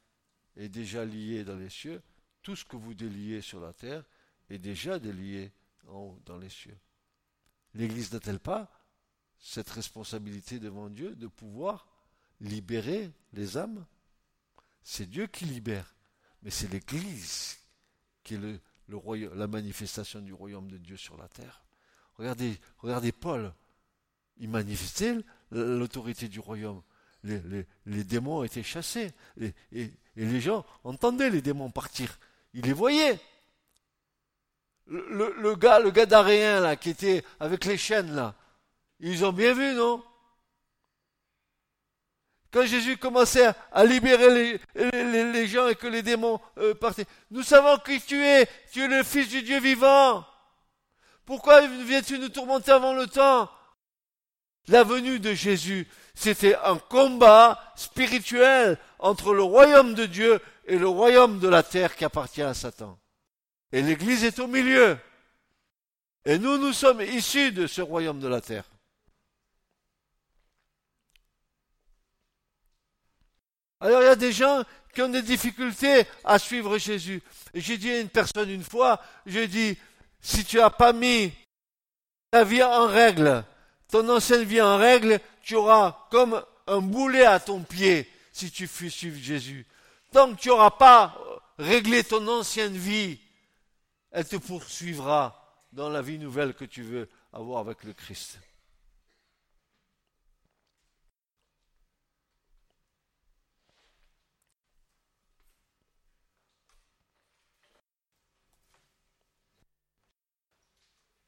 est 0.57 0.67
déjà 0.67 1.05
lié 1.05 1.45
dans 1.45 1.55
les 1.55 1.69
cieux. 1.69 2.01
Tout 2.41 2.57
ce 2.57 2.65
que 2.65 2.75
vous 2.75 2.93
déliez 2.93 3.39
sur 3.39 3.61
la 3.61 3.71
terre 3.71 4.03
est 4.49 4.57
déjà 4.57 4.99
délié 4.99 5.49
haut 5.87 6.19
dans 6.25 6.37
les 6.37 6.49
cieux. 6.49 6.77
L'Église 7.73 8.11
n'a-t-elle 8.11 8.41
pas 8.41 8.69
cette 9.39 9.69
responsabilité 9.69 10.59
devant 10.59 10.89
Dieu 10.89 11.15
de 11.15 11.27
pouvoir 11.27 11.87
libérer 12.41 13.09
les 13.31 13.55
âmes? 13.55 13.85
C'est 14.83 15.09
Dieu 15.09 15.27
qui 15.27 15.45
libère, 15.45 15.95
mais 16.41 16.51
c'est 16.51 16.67
l'Église 16.67 17.59
qui 18.25 18.33
est 18.33 18.39
le, 18.39 18.59
la 19.35 19.47
manifestation 19.47 20.19
du 20.19 20.33
royaume 20.33 20.69
de 20.69 20.79
Dieu 20.79 20.97
sur 20.97 21.15
la 21.15 21.29
terre. 21.29 21.63
Regardez, 22.15 22.59
regardez 22.79 23.13
Paul, 23.13 23.53
il 24.35 24.49
manifestait 24.49 25.15
l'autorité 25.49 26.27
du 26.27 26.41
royaume. 26.41 26.83
Les, 27.23 28.03
démons 28.03 28.43
étaient 28.43 28.63
chassés, 28.63 29.11
et, 29.39 29.91
les 30.15 30.41
gens 30.41 30.65
entendaient 30.83 31.29
les 31.29 31.41
démons 31.41 31.71
partir. 31.71 32.19
Ils 32.53 32.63
les 32.63 32.73
voyaient. 32.73 33.19
Le, 34.87 35.55
gars, 35.55 35.79
le 35.79 35.91
gars 35.91 36.05
d'Aréen, 36.05 36.59
là, 36.59 36.75
qui 36.75 36.89
était 36.89 37.23
avec 37.39 37.65
les 37.65 37.77
chaînes, 37.77 38.13
là, 38.13 38.35
ils 38.99 39.23
ont 39.25 39.31
bien 39.31 39.53
vu, 39.53 39.73
non? 39.73 40.03
Quand 42.51 42.65
Jésus 42.65 42.97
commençait 42.97 43.51
à 43.71 43.83
libérer 43.83 44.59
les, 44.75 45.47
gens 45.47 45.67
et 45.69 45.75
que 45.75 45.87
les 45.87 46.03
démons 46.03 46.39
euh, 46.59 46.75
partaient, 46.75 47.07
nous 47.31 47.41
savons 47.41 47.79
qui 47.79 47.99
tu 47.99 48.23
es, 48.23 48.47
tu 48.71 48.81
es 48.83 48.87
le 48.87 49.01
Fils 49.01 49.27
du 49.29 49.41
Dieu 49.41 49.59
vivant. 49.59 50.23
Pourquoi 51.25 51.65
viens-tu 51.65 52.19
nous 52.19 52.29
tourmenter 52.29 52.71
avant 52.71 52.93
le 52.93 53.07
temps? 53.07 53.49
La 54.67 54.83
venue 54.83 55.19
de 55.19 55.33
Jésus, 55.33 55.87
c'était 56.13 56.55
un 56.55 56.77
combat 56.77 57.73
spirituel 57.75 58.77
entre 58.99 59.33
le 59.33 59.43
royaume 59.43 59.93
de 59.93 60.05
Dieu 60.05 60.39
et 60.65 60.77
le 60.77 60.87
royaume 60.87 61.39
de 61.39 61.47
la 61.47 61.63
terre 61.63 61.95
qui 61.95 62.05
appartient 62.05 62.41
à 62.41 62.53
Satan. 62.53 62.97
Et 63.71 63.81
l'Église 63.81 64.23
est 64.23 64.39
au 64.39 64.47
milieu. 64.47 64.97
Et 66.25 66.37
nous, 66.37 66.57
nous 66.57 66.73
sommes 66.73 67.01
issus 67.01 67.51
de 67.51 67.67
ce 67.67 67.81
royaume 67.81 68.19
de 68.19 68.27
la 68.27 68.39
terre. 68.39 68.65
Alors 73.81 74.01
il 74.01 74.05
y 74.05 74.09
a 74.09 74.15
des 74.15 74.31
gens 74.31 74.63
qui 74.93 75.01
ont 75.01 75.09
des 75.09 75.21
difficultés 75.21 76.05
à 76.23 76.39
suivre 76.39 76.77
Jésus. 76.77 77.21
J'ai 77.53 77.77
dit 77.77 77.91
à 77.91 77.99
une 77.99 78.07
personne 78.07 78.49
une 78.49 78.63
fois, 78.63 79.01
j'ai 79.25 79.47
dit, 79.47 79.77
si 80.21 80.45
tu 80.45 80.57
n'as 80.57 80.69
pas 80.69 80.93
mis 80.93 81.33
ta 82.31 82.45
vie 82.45 82.63
en 82.63 82.87
règle, 82.87 83.43
ton 83.93 84.09
ancienne 84.09 84.43
vie 84.43 84.59
en 84.59 84.77
règle, 84.77 85.19
tu 85.43 85.53
auras 85.53 86.07
comme 86.09 86.43
un 86.65 86.81
boulet 86.81 87.25
à 87.25 87.39
ton 87.39 87.61
pied 87.61 88.09
si 88.31 88.49
tu 88.49 88.65
fuis 88.65 88.89
suivre 88.89 89.19
Jésus. 89.19 89.67
Tant 90.11 90.33
que 90.33 90.41
tu 90.41 90.49
n'auras 90.49 90.71
pas 90.71 91.15
réglé 91.59 92.03
ton 92.03 92.27
ancienne 92.27 92.75
vie, 92.75 93.19
elle 94.09 94.27
te 94.27 94.37
poursuivra 94.37 95.67
dans 95.71 95.89
la 95.89 96.01
vie 96.01 96.17
nouvelle 96.17 96.55
que 96.55 96.65
tu 96.65 96.81
veux 96.81 97.07
avoir 97.31 97.59
avec 97.59 97.83
le 97.83 97.93
Christ. 97.93 98.39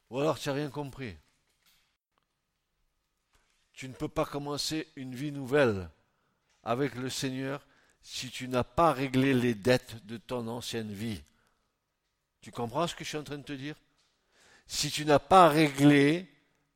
Ou 0.09 0.19
alors 0.19 0.39
tu 0.39 0.49
n'as 0.49 0.55
rien 0.55 0.71
compris. 0.71 1.15
Tu 3.75 3.89
ne 3.89 3.93
peux 3.93 4.07
pas 4.07 4.25
commencer 4.25 4.87
une 4.95 5.13
vie 5.13 5.31
nouvelle 5.31 5.89
avec 6.63 6.95
le 6.95 7.09
Seigneur 7.09 7.65
si 8.01 8.29
tu 8.29 8.47
n'as 8.47 8.63
pas 8.63 8.93
réglé 8.93 9.33
les 9.33 9.53
dettes 9.53 10.05
de 10.05 10.17
ton 10.17 10.47
ancienne 10.47 10.91
vie. 10.91 11.21
Tu 12.41 12.51
comprends 12.51 12.87
ce 12.87 12.95
que 12.95 13.03
je 13.03 13.09
suis 13.09 13.17
en 13.17 13.23
train 13.23 13.37
de 13.37 13.43
te 13.43 13.53
dire? 13.53 13.75
Si 14.67 14.89
tu 14.89 15.05
n'as 15.05 15.19
pas 15.19 15.49
réglé 15.49 16.31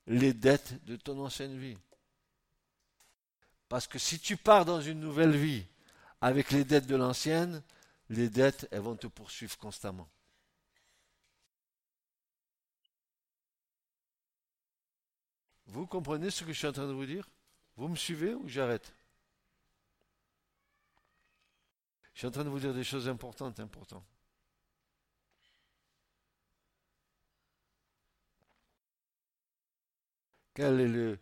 les 0.08 0.34
dettes 0.34 0.84
de 0.86 0.96
ton 0.96 1.24
ancienne 1.24 1.58
vie. 1.58 1.78
Parce 3.70 3.88
que 3.88 4.00
si 4.00 4.20
tu 4.20 4.36
pars 4.36 4.66
dans 4.66 4.82
une 4.82 5.00
nouvelle 5.00 5.36
vie 5.36 5.64
avec 6.22 6.52
les 6.52 6.64
dettes 6.66 6.88
de 6.88 6.96
l'ancienne, 6.96 7.62
les 8.10 8.30
dettes, 8.30 8.68
elles 8.72 8.82
vont 8.82 8.96
te 8.96 9.08
poursuivre 9.08 9.58
constamment. 9.58 10.10
Vous 15.69 15.86
comprenez 15.86 16.32
ce 16.32 16.43
que 16.43 16.51
je 16.51 16.58
suis 16.58 16.67
en 16.67 16.71
train 16.71 16.88
de 16.88 16.93
vous 16.93 17.05
dire? 17.05 17.29
Vous 17.75 17.88
me 17.88 17.95
suivez 17.95 18.34
ou 18.34 18.47
j'arrête? 18.47 18.91
Je 22.13 22.19
suis 22.19 22.27
en 22.27 22.32
train 22.32 22.43
de 22.43 22.49
vous 22.49 22.60
dire 22.60 22.73
des 22.73 22.84
choses 22.84 23.08
importantes, 23.08 23.60
importantes. 23.60 24.05
Quel 30.55 30.79
est 30.79 30.88
le, 30.88 31.19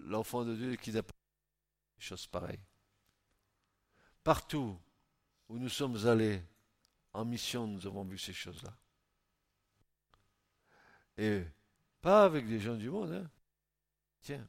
l'enfant 0.00 0.44
de 0.44 0.56
Dieu 0.56 0.74
qui 0.74 0.90
n'a 0.90 1.04
pas 1.04 1.14
des 1.98 2.04
choses 2.04 2.26
pareilles? 2.26 2.60
Partout 4.24 4.78
où 5.48 5.56
nous 5.56 5.70
sommes 5.70 6.04
allés 6.06 6.42
en 7.12 7.24
mission, 7.24 7.68
nous 7.68 7.86
avons 7.86 8.04
vu 8.04 8.18
ces 8.18 8.32
choses-là. 8.32 8.76
Et 11.16 11.44
avec 12.08 12.48
des 12.48 12.58
gens 12.58 12.74
du 12.74 12.88
monde. 12.88 13.12
Hein. 13.12 13.30
Tiens. 14.22 14.48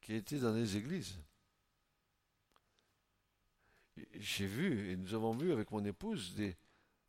Qui 0.00 0.14
étaient 0.14 0.38
dans 0.38 0.54
les 0.54 0.76
églises. 0.78 1.18
J'ai 4.14 4.46
vu, 4.46 4.90
et 4.90 4.96
nous 4.96 5.12
avons 5.12 5.36
vu 5.36 5.52
avec 5.52 5.70
mon 5.70 5.84
épouse, 5.84 6.34
des, 6.34 6.56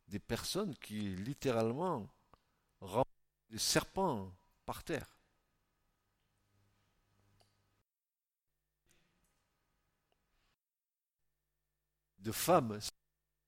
des 0.08 0.18
personnes 0.18 0.76
qui 0.76 1.00
littéralement 1.16 2.06
rencontrent 2.80 3.08
des 3.48 3.58
serpents 3.58 4.30
par 4.66 4.84
terre. 4.84 5.16
De 12.18 12.30
femmes, 12.30 12.78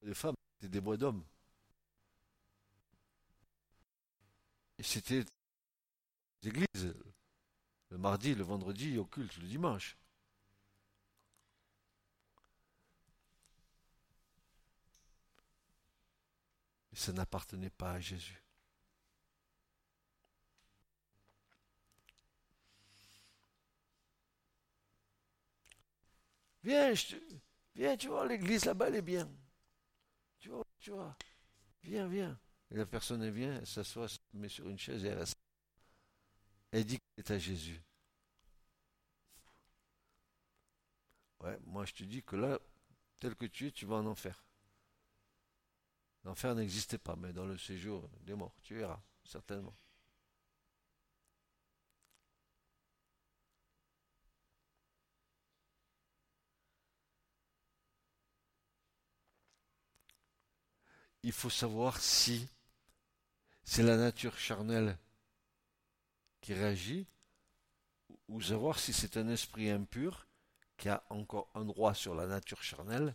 de 0.03 0.15
femmes 0.15 0.35
c'était 0.65 0.79
des 0.79 0.81
bois 0.81 0.97
d'hommes. 0.97 1.23
Et 4.79 4.83
c'était 4.83 5.25
l'église, 6.43 6.95
le 7.91 7.99
mardi, 7.99 8.35
le 8.35 8.45
vendredi, 8.45 8.97
au 8.97 9.05
culte, 9.05 9.37
le 9.37 9.47
dimanche. 9.47 9.99
Et 16.93 16.97
ça 16.97 17.13
n'appartenait 17.13 17.69
pas 17.69 17.93
à 17.93 18.01
Jésus. 18.01 18.43
Viens, 26.63 26.95
viens, 27.75 27.97
tu 27.99 28.09
vois, 28.09 28.27
l'église 28.27 28.65
là-bas, 28.65 28.89
elle 28.89 28.97
est 28.97 29.03
bien. 29.03 29.31
Tu 30.45 30.51
vois, 30.51 30.67
tu 30.79 30.91
vois. 30.91 31.17
Viens, 31.83 32.07
viens. 32.07 32.39
Et 32.71 32.77
la 32.77 32.85
personne 32.85 33.27
vient, 33.31 33.55
elle 33.55 33.67
s'assoit, 33.67 34.09
se 34.09 34.19
met 34.35 34.51
sur 34.51 34.69
une 34.69 34.79
chaise 34.79 35.03
et 35.03 35.09
elle. 35.09 35.25
Elle 36.71 36.85
dit 36.85 36.99
qu'elle 36.99 37.25
est 37.25 37.31
à 37.31 37.39
Jésus. 37.39 37.83
Ouais, 41.41 41.59
moi 41.65 41.87
je 41.87 41.95
te 41.95 42.05
dis 42.05 42.23
que 42.23 42.37
là, 42.37 42.59
tel 43.21 43.35
que 43.35 43.47
tu 43.47 43.69
es, 43.69 43.71
tu 43.71 43.87
vas 43.87 43.97
en 43.97 44.05
enfer. 44.05 44.45
L'enfer 46.25 46.55
n'existait 46.55 46.99
pas, 46.99 47.17
mais 47.17 47.33
dans 47.33 47.47
le 47.47 47.57
séjour 47.57 48.07
des 48.21 48.35
morts, 48.35 48.55
tu 48.63 48.75
verras, 48.75 49.03
certainement. 49.25 49.75
Il 61.25 61.33
faut 61.33 61.51
savoir 61.51 62.01
si 62.01 62.47
c'est 63.65 63.83
la 63.83 63.97
nature 63.97 64.39
charnelle 64.39 64.97
qui 66.41 66.55
réagit, 66.55 67.07
ou 68.29 68.41
savoir 68.41 68.79
si 68.79 68.93
c'est 68.93 69.17
un 69.17 69.29
esprit 69.29 69.71
impur 69.71 70.29
qui 70.77 70.89
a 70.89 71.03
encore 71.11 71.51
un 71.55 71.65
droit 71.65 71.95
sur 71.95 72.15
la 72.15 72.27
nature 72.27 72.63
charnelle 72.63 73.15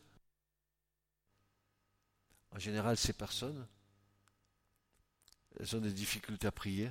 en 2.52 2.60
général, 2.60 2.98
ces 2.98 3.13
personnes, 3.13 3.67
elles 5.60 5.76
ont 5.76 5.82
des 5.82 5.93
difficultés 5.93 6.48
à 6.48 6.52
prier. 6.52 6.89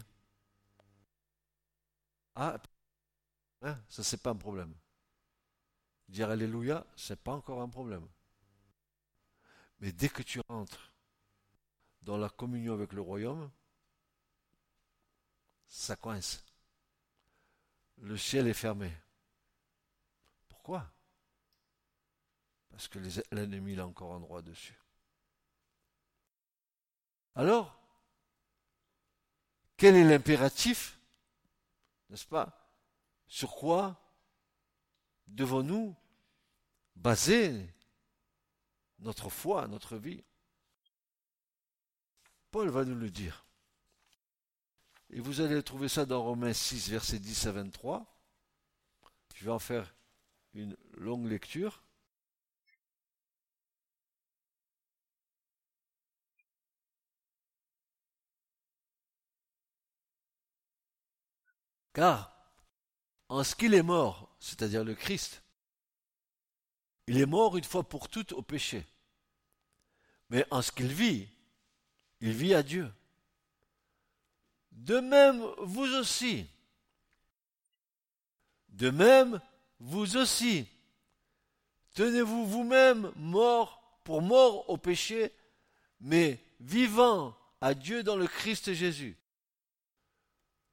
Ah, 2.35 2.61
hein, 3.63 3.77
ça 3.89 4.05
c'est 4.05 4.23
pas 4.23 4.31
un 4.31 4.37
problème. 4.37 4.73
Dire 6.09 6.31
Alléluia, 6.31 6.87
c'est 6.97 7.21
pas 7.21 7.33
encore 7.33 7.61
un 7.61 7.69
problème. 7.69 8.07
Mais 9.81 9.93
dès 9.93 10.09
que 10.09 10.23
tu 10.23 10.41
rentres 10.49 10.93
dans 12.03 12.17
la 12.17 12.29
communion 12.29 12.73
avec 12.75 12.93
le 12.93 13.01
royaume, 13.01 13.51
ça 15.67 15.97
coince. 15.97 16.45
Le 17.99 18.17
ciel 18.17 18.47
est 18.47 18.55
fermé. 18.55 18.93
Pourquoi? 20.49 20.91
Parce 22.71 22.89
que 22.89 22.99
l'ennemi 23.33 23.79
a 23.79 23.87
encore 23.87 24.15
un 24.15 24.21
droit 24.21 24.43
dessus. 24.43 24.79
Alors, 27.35 27.79
quel 29.77 29.95
est 29.95 30.05
l'impératif 30.05 30.99
N'est-ce 32.11 32.27
pas 32.27 32.73
Sur 33.27 33.55
quoi 33.55 34.01
devons-nous 35.29 35.95
baser 36.97 37.73
notre 38.99 39.31
foi, 39.31 39.69
notre 39.69 39.97
vie? 39.97 40.25
Paul 42.51 42.69
va 42.71 42.85
nous 42.85 42.95
le 42.95 43.11
dire. 43.11 43.45
Et 45.11 45.21
vous 45.21 45.41
allez 45.41 45.63
trouver 45.63 45.89
ça 45.89 46.05
dans 46.05 46.23
Romains 46.23 46.53
6, 46.53 46.91
versets 46.91 47.19
10 47.19 47.47
à 47.47 47.53
23. 47.53 48.07
Je 49.35 49.45
vais 49.45 49.51
en 49.51 49.59
faire 49.59 49.95
une 50.55 50.77
longue 50.95 51.27
lecture. 51.27 51.83
Car, 61.95 62.33
en 63.29 63.43
ce 63.43 63.55
qu'il 63.55 63.75
est 63.75 63.83
mort, 63.83 64.37
c'est-à-dire 64.39 64.85
le 64.85 64.95
Christ, 64.95 65.43
il 67.07 67.19
est 67.19 67.27
mort 67.27 67.57
une 67.57 67.65
fois 67.65 67.89
pour 67.89 68.09
toutes 68.09 68.33
au 68.33 68.43
péché. 68.43 68.87
Mais 70.31 70.47
en 70.51 70.63
ce 70.63 70.71
qu'il 70.71 70.93
vit, 70.93 71.29
il 72.21 72.33
vit 72.33 72.55
à 72.55 72.63
Dieu. 72.63 72.91
De 74.73 75.01
même, 75.01 75.43
vous 75.59 75.95
aussi. 75.95 76.47
De 78.69 78.91
même, 78.91 79.41
vous 79.81 80.17
aussi. 80.17 80.67
Tenez-vous 81.95 82.47
vous-même 82.47 83.13
mort 83.17 84.01
pour 84.05 84.23
mort 84.23 84.71
au 84.71 84.77
péché, 84.77 85.33
mais 86.01 86.39
vivant 86.61 87.37
à 87.61 87.75
Dieu 87.75 88.03
dans 88.03 88.17
le 88.17 88.27
Christ 88.27 88.73
Jésus. 88.73 89.17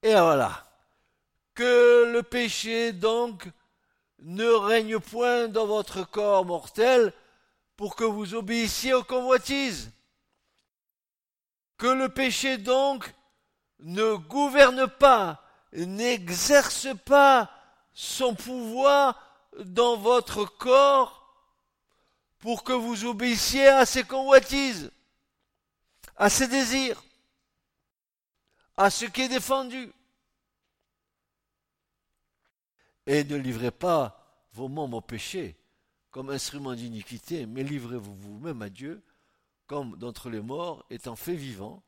Et 0.04 0.14
voilà 0.14 0.66
que 1.56 2.12
le 2.12 2.22
péché 2.22 2.92
donc 2.92 3.48
ne 4.20 4.46
règne 4.46 5.00
point 5.00 5.48
dans 5.48 5.66
votre 5.66 6.04
corps 6.04 6.46
mortel 6.46 7.12
pour 7.76 7.96
que 7.96 8.04
vous 8.04 8.36
obéissiez 8.36 8.94
aux 8.94 9.04
convoitises. 9.04 9.92
Que 11.78 11.88
le 11.88 12.10
péché 12.10 12.58
donc 12.58 13.14
ne 13.80 14.16
gouverne 14.16 14.88
pas, 14.88 15.44
n'exerce 15.74 16.88
pas 17.06 17.52
son 17.94 18.34
pouvoir 18.36 19.22
dans 19.60 19.98
votre 19.98 20.46
corps 20.46 21.22
pour 22.40 22.64
que 22.64 22.74
vous 22.74 23.06
obéissiez 23.06 23.68
à 23.68 23.86
ses 23.86 24.04
convoitises, 24.04 24.92
à 26.16 26.30
ses 26.30 26.48
désirs, 26.48 27.04
à 28.78 28.90
ce 28.90 29.06
qui 29.06 29.24
est 29.24 29.30
défendu. 29.30 29.92
Et 33.08 33.24
ne 33.24 33.36
livrez 33.36 33.72
pas 33.72 34.48
vos 34.54 34.68
membres 34.68 34.98
au 34.98 35.02
péché 35.02 35.58
comme 36.12 36.30
instruments 36.30 36.76
d'iniquité, 36.76 37.46
mais 37.46 37.64
livrez-vous 37.64 38.16
vous-même 38.16 38.62
à 38.62 38.70
Dieu 38.70 39.04
comme 39.68 39.98
d'entre 39.98 40.30
les 40.30 40.42
morts 40.42 40.86
étant 40.90 41.16
fait 41.16 41.36
vivant, 41.36 41.84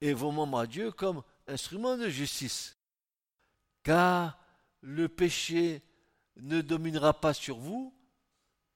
et 0.00 0.12
vos 0.12 0.32
membres 0.32 0.58
à 0.58 0.66
Dieu 0.66 0.90
comme 0.90 1.22
instruments 1.46 1.96
de 1.96 2.08
justice. 2.08 2.76
Car 3.82 4.38
le 4.80 5.08
péché 5.08 5.82
ne 6.36 6.60
dominera 6.60 7.20
pas 7.20 7.34
sur 7.34 7.58
vous, 7.58 7.94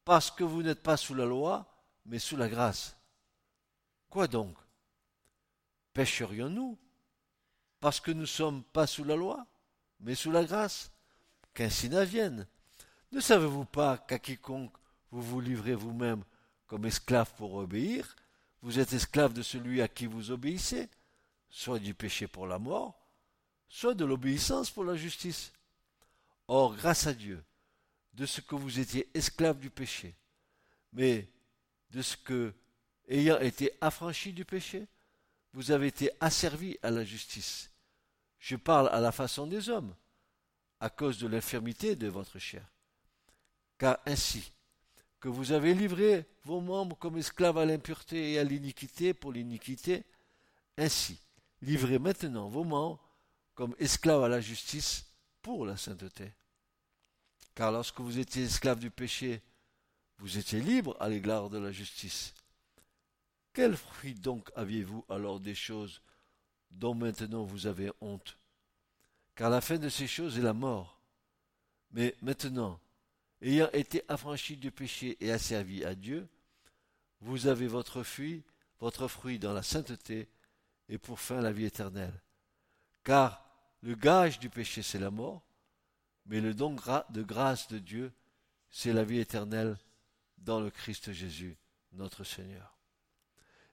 parce 0.04 0.30
que 0.30 0.44
vous 0.44 0.62
n'êtes 0.62 0.82
pas 0.82 0.96
sous 0.96 1.14
la 1.14 1.24
loi, 1.24 1.66
mais 2.04 2.18
sous 2.18 2.36
la 2.36 2.48
grâce. 2.48 2.96
Quoi 4.08 4.28
donc? 4.28 4.56
Pécherions-nous 5.92 6.78
parce 7.80 8.00
que 8.00 8.10
nous 8.10 8.22
ne 8.22 8.26
sommes 8.26 8.62
pas 8.64 8.86
sous 8.86 9.04
la 9.04 9.16
loi, 9.16 9.46
mais 10.00 10.14
sous 10.14 10.30
la 10.30 10.44
grâce? 10.44 10.90
Qu'ainsi 11.54 11.88
n'avienne. 11.88 12.46
Ne 13.12 13.20
savez-vous 13.20 13.64
pas 13.64 13.98
qu'à 13.98 14.18
quiconque 14.18 14.76
vous 15.10 15.22
vous 15.22 15.40
livrez 15.40 15.74
vous-même 15.74 16.22
comme 16.66 16.86
esclave 16.86 17.32
pour 17.36 17.54
obéir, 17.54 18.16
vous 18.62 18.78
êtes 18.78 18.92
esclave 18.92 19.32
de 19.32 19.42
celui 19.42 19.80
à 19.80 19.88
qui 19.88 20.06
vous 20.06 20.30
obéissez, 20.30 20.88
soit 21.50 21.78
du 21.78 21.94
péché 21.94 22.26
pour 22.26 22.46
la 22.46 22.58
mort, 22.58 22.98
soit 23.68 23.94
de 23.94 24.04
l'obéissance 24.04 24.70
pour 24.70 24.84
la 24.84 24.96
justice. 24.96 25.52
Or, 26.48 26.74
grâce 26.74 27.06
à 27.06 27.14
Dieu, 27.14 27.42
de 28.14 28.26
ce 28.26 28.40
que 28.40 28.54
vous 28.54 28.78
étiez 28.80 29.08
esclave 29.14 29.58
du 29.58 29.70
péché, 29.70 30.14
mais 30.92 31.28
de 31.90 32.02
ce 32.02 32.16
que, 32.16 32.54
ayant 33.08 33.38
été 33.38 33.72
affranchi 33.80 34.32
du 34.32 34.44
péché, 34.44 34.86
vous 35.52 35.70
avez 35.70 35.88
été 35.88 36.10
asservi 36.20 36.78
à 36.82 36.90
la 36.90 37.04
justice. 37.04 37.70
Je 38.38 38.56
parle 38.56 38.88
à 38.88 39.00
la 39.00 39.12
façon 39.12 39.46
des 39.46 39.68
hommes 39.68 39.94
à 40.80 40.90
cause 40.90 41.18
de 41.18 41.26
l'infirmité 41.26 41.96
de 41.96 42.08
votre 42.08 42.38
chair. 42.38 42.66
Car 43.78 43.98
ainsi 44.06 44.52
que 45.20 45.28
vous 45.28 45.52
avez 45.52 45.74
livré 45.74 46.26
vos 46.44 46.60
membres 46.60 46.96
comme 46.98 47.18
esclaves 47.18 47.58
à 47.58 47.64
l'impureté 47.64 48.32
et 48.32 48.38
à 48.38 48.44
l'iniquité 48.44 49.14
pour 49.14 49.32
l'iniquité, 49.32 50.04
ainsi 50.76 51.18
livrez 51.62 51.98
maintenant 51.98 52.48
vos 52.48 52.64
membres 52.64 53.02
comme 53.54 53.74
esclaves 53.78 54.24
à 54.24 54.28
la 54.28 54.40
justice 54.40 55.06
pour 55.42 55.64
la 55.64 55.76
sainteté. 55.76 56.32
Car 57.54 57.72
lorsque 57.72 58.00
vous 58.00 58.18
étiez 58.18 58.44
esclaves 58.44 58.78
du 58.78 58.90
péché, 58.90 59.42
vous 60.18 60.38
étiez 60.38 60.60
libres 60.60 60.96
à 61.00 61.08
l'égard 61.08 61.48
de 61.48 61.58
la 61.58 61.72
justice. 61.72 62.34
Quel 63.52 63.76
fruit 63.76 64.14
donc 64.14 64.50
aviez-vous 64.54 65.04
alors 65.08 65.40
des 65.40 65.54
choses 65.54 66.02
dont 66.70 66.94
maintenant 66.94 67.44
vous 67.44 67.66
avez 67.66 67.90
honte? 68.02 68.38
Car 69.34 69.48
la 69.48 69.62
fin 69.62 69.78
de 69.78 69.88
ces 69.88 70.06
choses 70.06 70.38
est 70.38 70.42
la 70.42 70.52
mort. 70.52 71.00
Mais 71.92 72.14
maintenant, 72.20 72.78
ayant 73.42 73.70
été 73.72 74.02
affranchi 74.08 74.56
du 74.56 74.70
péché 74.70 75.16
et 75.20 75.30
asservi 75.30 75.84
à 75.84 75.94
Dieu, 75.94 76.28
vous 77.20 77.46
avez 77.46 77.66
votre 77.66 78.02
fruit, 78.02 78.42
votre 78.80 79.08
fruit 79.08 79.38
dans 79.38 79.52
la 79.52 79.62
sainteté, 79.62 80.28
et 80.88 80.98
pour 80.98 81.18
fin 81.18 81.40
la 81.40 81.52
vie 81.52 81.64
éternelle. 81.64 82.22
Car 83.02 83.44
le 83.82 83.94
gage 83.94 84.38
du 84.38 84.50
péché, 84.50 84.82
c'est 84.82 84.98
la 84.98 85.10
mort, 85.10 85.42
mais 86.26 86.40
le 86.40 86.54
don 86.54 86.74
de 87.10 87.22
grâce 87.22 87.68
de 87.68 87.78
Dieu, 87.78 88.12
c'est 88.70 88.92
la 88.92 89.04
vie 89.04 89.18
éternelle 89.18 89.76
dans 90.38 90.60
le 90.60 90.70
Christ 90.70 91.12
Jésus, 91.12 91.56
notre 91.92 92.24
Seigneur. 92.24 92.76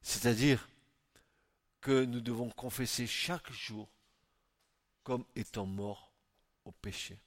C'est-à-dire 0.01 0.67
que 1.81 2.05
nous 2.05 2.21
devons 2.21 2.49
confesser 2.49 3.07
chaque 3.07 3.51
jour 3.51 3.89
comme 5.03 5.25
étant 5.35 5.65
morts 5.65 6.13
au 6.63 6.71
péché. 6.71 7.19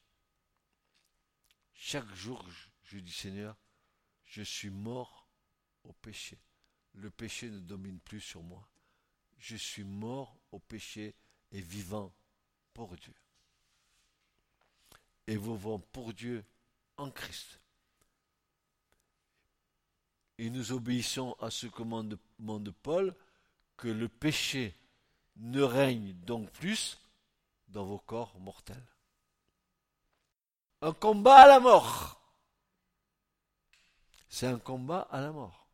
Chaque 1.78 2.12
jour, 2.14 2.44
je 2.84 2.98
dis 2.98 3.12
Seigneur, 3.12 3.54
je 4.24 4.42
suis 4.42 4.70
mort 4.70 5.28
au 5.84 5.92
péché. 5.92 6.38
Le 6.94 7.10
péché 7.10 7.50
ne 7.50 7.60
domine 7.60 8.00
plus 8.00 8.20
sur 8.20 8.42
moi. 8.42 8.66
Je 9.38 9.56
suis 9.56 9.84
mort 9.84 10.36
au 10.50 10.58
péché 10.58 11.14
et 11.52 11.60
vivant 11.60 12.12
pour 12.72 12.96
Dieu. 12.96 13.14
Et 15.26 15.36
vivant 15.36 15.78
pour 15.78 16.14
Dieu 16.14 16.44
en 16.96 17.10
Christ. 17.10 17.60
Et 20.38 20.48
nous 20.48 20.72
obéissons 20.72 21.36
à 21.40 21.50
ce 21.50 21.66
commandement 21.66 22.58
de 22.58 22.70
Paul 22.70 23.14
que 23.76 23.88
le 23.88 24.08
péché 24.08 24.74
ne 25.36 25.60
règne 25.60 26.14
donc 26.14 26.50
plus 26.52 26.98
dans 27.68 27.84
vos 27.84 27.98
corps 27.98 28.40
mortels. 28.40 28.95
Un 30.80 30.92
combat 30.92 31.36
à 31.36 31.46
la 31.48 31.60
mort. 31.60 32.20
C'est 34.28 34.46
un 34.46 34.58
combat 34.58 35.08
à 35.10 35.20
la 35.20 35.32
mort. 35.32 35.66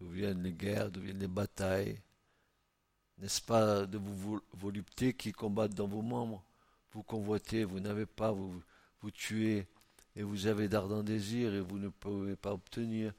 d'où 0.00 0.09
viennent 0.20 0.42
les 0.42 0.52
guerres, 0.52 0.90
d'où 0.90 1.00
viennent 1.00 1.18
les 1.18 1.28
batailles. 1.28 2.00
N'est-ce 3.18 3.40
pas 3.42 3.86
de 3.86 3.98
vos 3.98 4.40
voluptés 4.54 5.14
qui 5.14 5.32
combattent 5.32 5.74
dans 5.74 5.86
vos 5.86 6.02
membres? 6.02 6.42
Vous 6.92 7.02
convoitez, 7.02 7.64
vous 7.64 7.80
n'avez 7.80 8.06
pas, 8.06 8.32
vous, 8.32 8.62
vous 9.00 9.10
tuez, 9.10 9.66
et 10.16 10.22
vous 10.22 10.46
avez 10.46 10.68
d'ardents 10.68 11.02
désirs, 11.02 11.54
et 11.54 11.60
vous 11.60 11.78
ne 11.78 11.88
pouvez 11.88 12.36
pas 12.36 12.52
obtenir. 12.52 13.12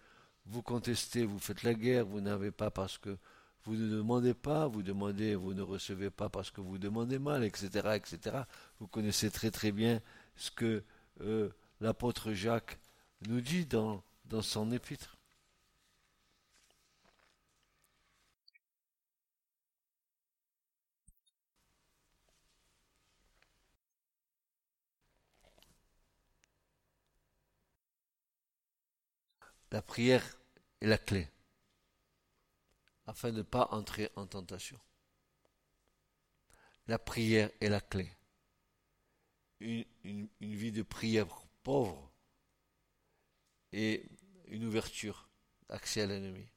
Vous 0.46 0.62
contestez, 0.62 1.26
vous 1.26 1.40
faites 1.40 1.64
la 1.64 1.74
guerre, 1.74 2.06
vous 2.06 2.22
n'avez 2.22 2.52
pas 2.52 2.72
parce 2.72 2.98
que 2.98 3.18
vous 3.64 3.76
ne 3.76 3.90
demandez 3.90 4.34
pas, 4.34 4.68
vous 4.68 4.82
demandez, 4.82 5.36
vous 5.36 5.54
ne 5.54 5.62
recevez 5.62 6.10
pas 6.10 6.30
parce 6.30 6.50
que 6.50 6.62
vous 6.62 6.80
demandez 6.80 7.20
mal, 7.20 7.44
etc., 7.44 7.70
etc. 7.96 8.38
Vous 8.80 8.88
connaissez 8.88 9.30
très 9.30 9.52
très 9.52 9.72
bien 9.72 10.02
ce 10.36 10.50
que 10.50 10.84
euh, 11.22 11.50
l'apôtre 11.80 12.34
Jacques 12.34 12.80
nous 13.28 13.40
dit 13.40 13.68
dans, 13.68 14.04
dans 14.26 14.42
son 14.42 14.72
épître. 14.72 15.16
La 29.72 29.82
prière 29.82 30.38
est 30.82 30.88
la 30.88 30.98
clé 30.98 31.28
afin 33.06 33.32
de 33.32 33.38
ne 33.38 33.42
pas 33.42 33.68
entrer 33.72 34.10
en 34.16 34.28
tentation. 34.28 34.80
La 36.88 37.00
prière 37.00 37.50
est 37.60 37.70
la 37.70 37.82
clé. 37.82 38.10
Une, 39.60 40.28
vie 40.40 40.72
de 40.72 40.82
prière 40.82 41.28
pauvre 41.64 42.12
et 43.72 44.10
une 44.48 44.66
ouverture 44.66 45.30
d'accès 45.70 46.02
à 46.02 46.06
l'ennemi. 46.08 46.48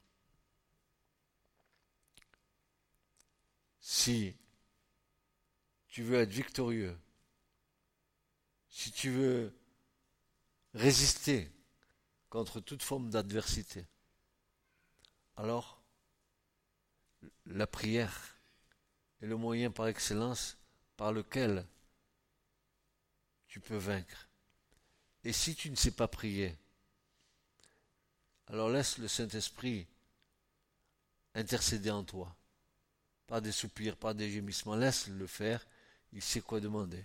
Si 3.80 4.34
tu 5.88 6.02
veux 6.02 6.18
être 6.20 6.32
victorieux, 6.32 6.98
si 8.70 8.90
tu 8.90 9.10
veux 9.10 9.54
résister 10.72 11.52
contre 12.34 12.58
toute 12.58 12.82
forme 12.82 13.10
d'adversité. 13.10 13.86
Alors, 15.36 15.80
la 17.46 17.68
prière 17.68 18.36
est 19.22 19.26
le 19.26 19.36
moyen 19.36 19.70
par 19.70 19.86
excellence 19.86 20.56
par 20.96 21.12
lequel 21.12 21.64
tu 23.46 23.60
peux 23.60 23.76
vaincre. 23.76 24.28
Et 25.22 25.32
si 25.32 25.54
tu 25.54 25.70
ne 25.70 25.76
sais 25.76 25.92
pas 25.92 26.08
prier, 26.08 26.58
alors 28.48 28.68
laisse 28.68 28.98
le 28.98 29.06
Saint-Esprit 29.06 29.86
intercéder 31.36 31.92
en 31.92 32.02
toi. 32.02 32.34
Pas 33.28 33.40
des 33.40 33.52
soupirs, 33.52 33.96
pas 33.96 34.12
des 34.12 34.28
gémissements. 34.28 34.74
Laisse-le 34.74 35.16
le 35.16 35.28
faire. 35.28 35.64
Il 36.12 36.20
sait 36.20 36.40
quoi 36.40 36.58
demander. 36.58 37.04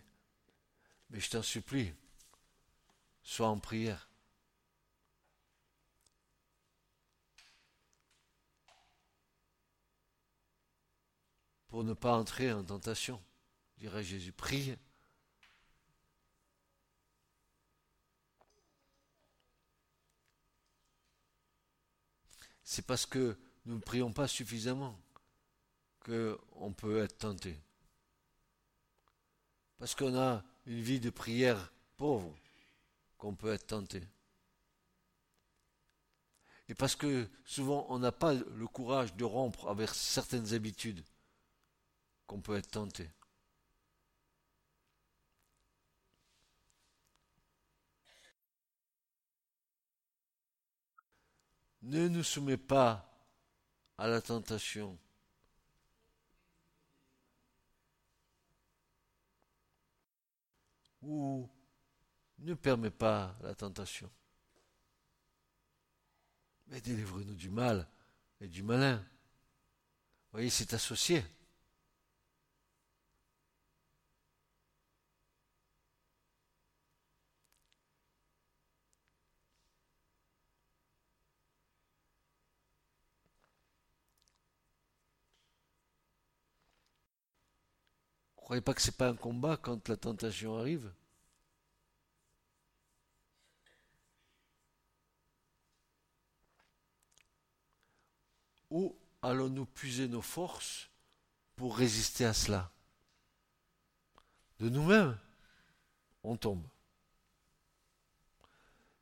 Mais 1.11 1.19
je 1.19 1.29
t'en 1.29 1.43
supplie, 1.43 1.93
sois 3.21 3.47
en 3.49 3.59
prière. 3.59 4.08
Pour 11.69 11.83
ne 11.83 11.93
pas 11.93 12.17
entrer 12.17 12.51
en 12.51 12.63
tentation, 12.63 13.21
dirait 13.77 14.03
Jésus. 14.03 14.33
Prie. 14.33 14.75
C'est 22.63 22.85
parce 22.85 23.05
que 23.05 23.37
nous 23.65 23.75
ne 23.75 23.81
prions 23.81 24.11
pas 24.11 24.27
suffisamment 24.27 24.99
qu'on 25.99 26.73
peut 26.73 27.03
être 27.03 27.17
tenté. 27.19 27.59
Parce 29.77 29.95
qu'on 29.95 30.17
a 30.17 30.43
une 30.65 30.81
vie 30.81 30.99
de 30.99 31.09
prière 31.09 31.71
pauvre 31.97 32.35
qu'on 33.17 33.35
peut 33.35 33.53
être 33.53 33.67
tenté. 33.67 34.01
Et 36.67 36.75
parce 36.75 36.95
que 36.95 37.29
souvent 37.45 37.85
on 37.89 37.99
n'a 37.99 38.11
pas 38.11 38.33
le 38.33 38.67
courage 38.67 39.15
de 39.15 39.23
rompre 39.23 39.67
avec 39.67 39.89
certaines 39.89 40.53
habitudes 40.53 41.03
qu'on 42.29 42.39
peut 42.39 42.57
être 42.57 42.69
tenté. 42.69 43.09
Ne 51.81 52.07
nous 52.07 52.21
soumets 52.21 52.55
pas 52.55 53.11
à 53.97 54.07
la 54.07 54.21
tentation. 54.21 54.99
Ou 61.01 61.49
ne 62.37 62.53
permets 62.53 62.91
pas 62.91 63.35
la 63.41 63.55
tentation. 63.55 64.11
Mais 66.67 66.79
délivre-nous 66.79 67.33
du 67.33 67.49
mal 67.49 67.89
et 68.39 68.47
du 68.47 68.61
malin. 68.61 68.97
Vous 68.97 70.33
voyez, 70.33 70.51
c'est 70.51 70.75
associé. 70.75 71.25
Croyez 88.49 88.61
pas 88.61 88.73
que 88.73 88.81
ce 88.81 88.89
n'est 88.89 88.97
pas 88.97 89.09
un 89.09 89.15
combat 89.15 89.57
quand 89.57 89.89
la 89.89 89.95
tentation 89.95 90.57
arrive 90.57 90.91
Où 98.71 98.95
allons-nous 99.21 99.67
puiser 99.67 100.07
nos 100.07 100.23
forces 100.23 100.89
pour 101.57 101.77
résister 101.77 102.25
à 102.25 102.33
cela? 102.33 102.71
De 104.59 104.67
nous-mêmes, 104.69 105.15
on 106.23 106.35
tombe. 106.35 106.67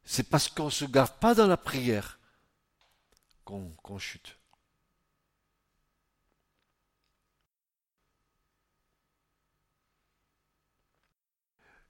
C'est 0.03 0.29
parce 0.29 0.49
qu'on 0.49 0.65
ne 0.65 0.69
se 0.71 0.85
gave 0.85 1.19
pas 1.19 1.33
dans 1.35 1.47
la 1.47 1.57
prière 1.57 2.19
qu'on 3.45 3.97
chute. 3.97 4.36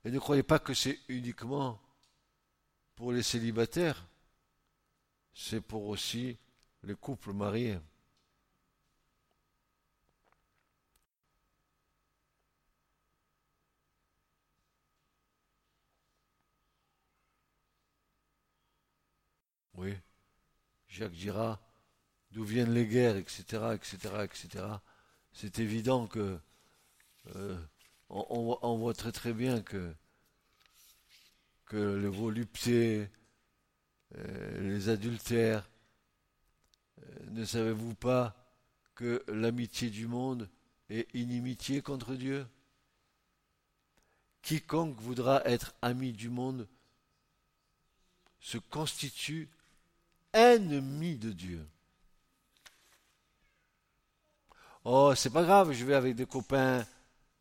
Et 0.07 0.09
ne 0.09 0.19
croyez 0.19 0.41
pas 0.41 0.57
que 0.57 0.73
c'est 0.73 0.97
uniquement 1.09 1.81
pour 2.95 3.11
les 3.11 3.21
célibataires, 3.23 4.07
c'est 5.33 5.59
pour 5.59 5.87
aussi 5.87 6.37
les 6.83 6.95
couples 6.95 7.33
mariés. 7.33 7.77
Oui, 19.73 19.93
Jacques 20.87 21.11
dira 21.11 21.59
d'où 22.31 22.45
viennent 22.45 22.73
les 22.73 22.87
guerres, 22.87 23.17
etc., 23.17 23.73
etc., 23.75 23.97
etc. 24.23 24.65
C'est 25.33 25.59
évident 25.59 26.07
que 26.07 26.39
euh, 27.35 27.57
on, 28.09 28.77
voit 28.77 28.93
très 28.93 29.11
très 29.11 29.33
bien 29.33 29.61
que, 29.61 29.93
que 31.65 31.95
les 31.95 32.07
voluptés, 32.07 33.09
euh, 34.15 34.61
les 34.61 34.89
adultères, 34.89 35.69
euh, 36.99 37.19
ne 37.31 37.45
savez-vous 37.45 37.95
pas 37.95 38.35
que 38.95 39.23
l'amitié 39.27 39.89
du 39.89 40.07
monde 40.07 40.49
est 40.89 41.13
inimitié 41.13 41.81
contre 41.81 42.15
Dieu? 42.15 42.47
Quiconque 44.41 44.99
voudra 44.99 45.41
être 45.45 45.75
ami 45.81 46.13
du 46.13 46.29
monde 46.29 46.67
se 48.39 48.57
constitue 48.57 49.49
ennemi 50.31 51.17
de 51.17 51.31
Dieu. 51.31 51.67
Oh, 54.85 55.13
c'est 55.15 55.31
pas 55.31 55.43
grave, 55.43 55.73
je 55.73 55.83
vais 55.83 55.95
avec 55.95 56.15
des 56.15 56.25
copains 56.25 56.85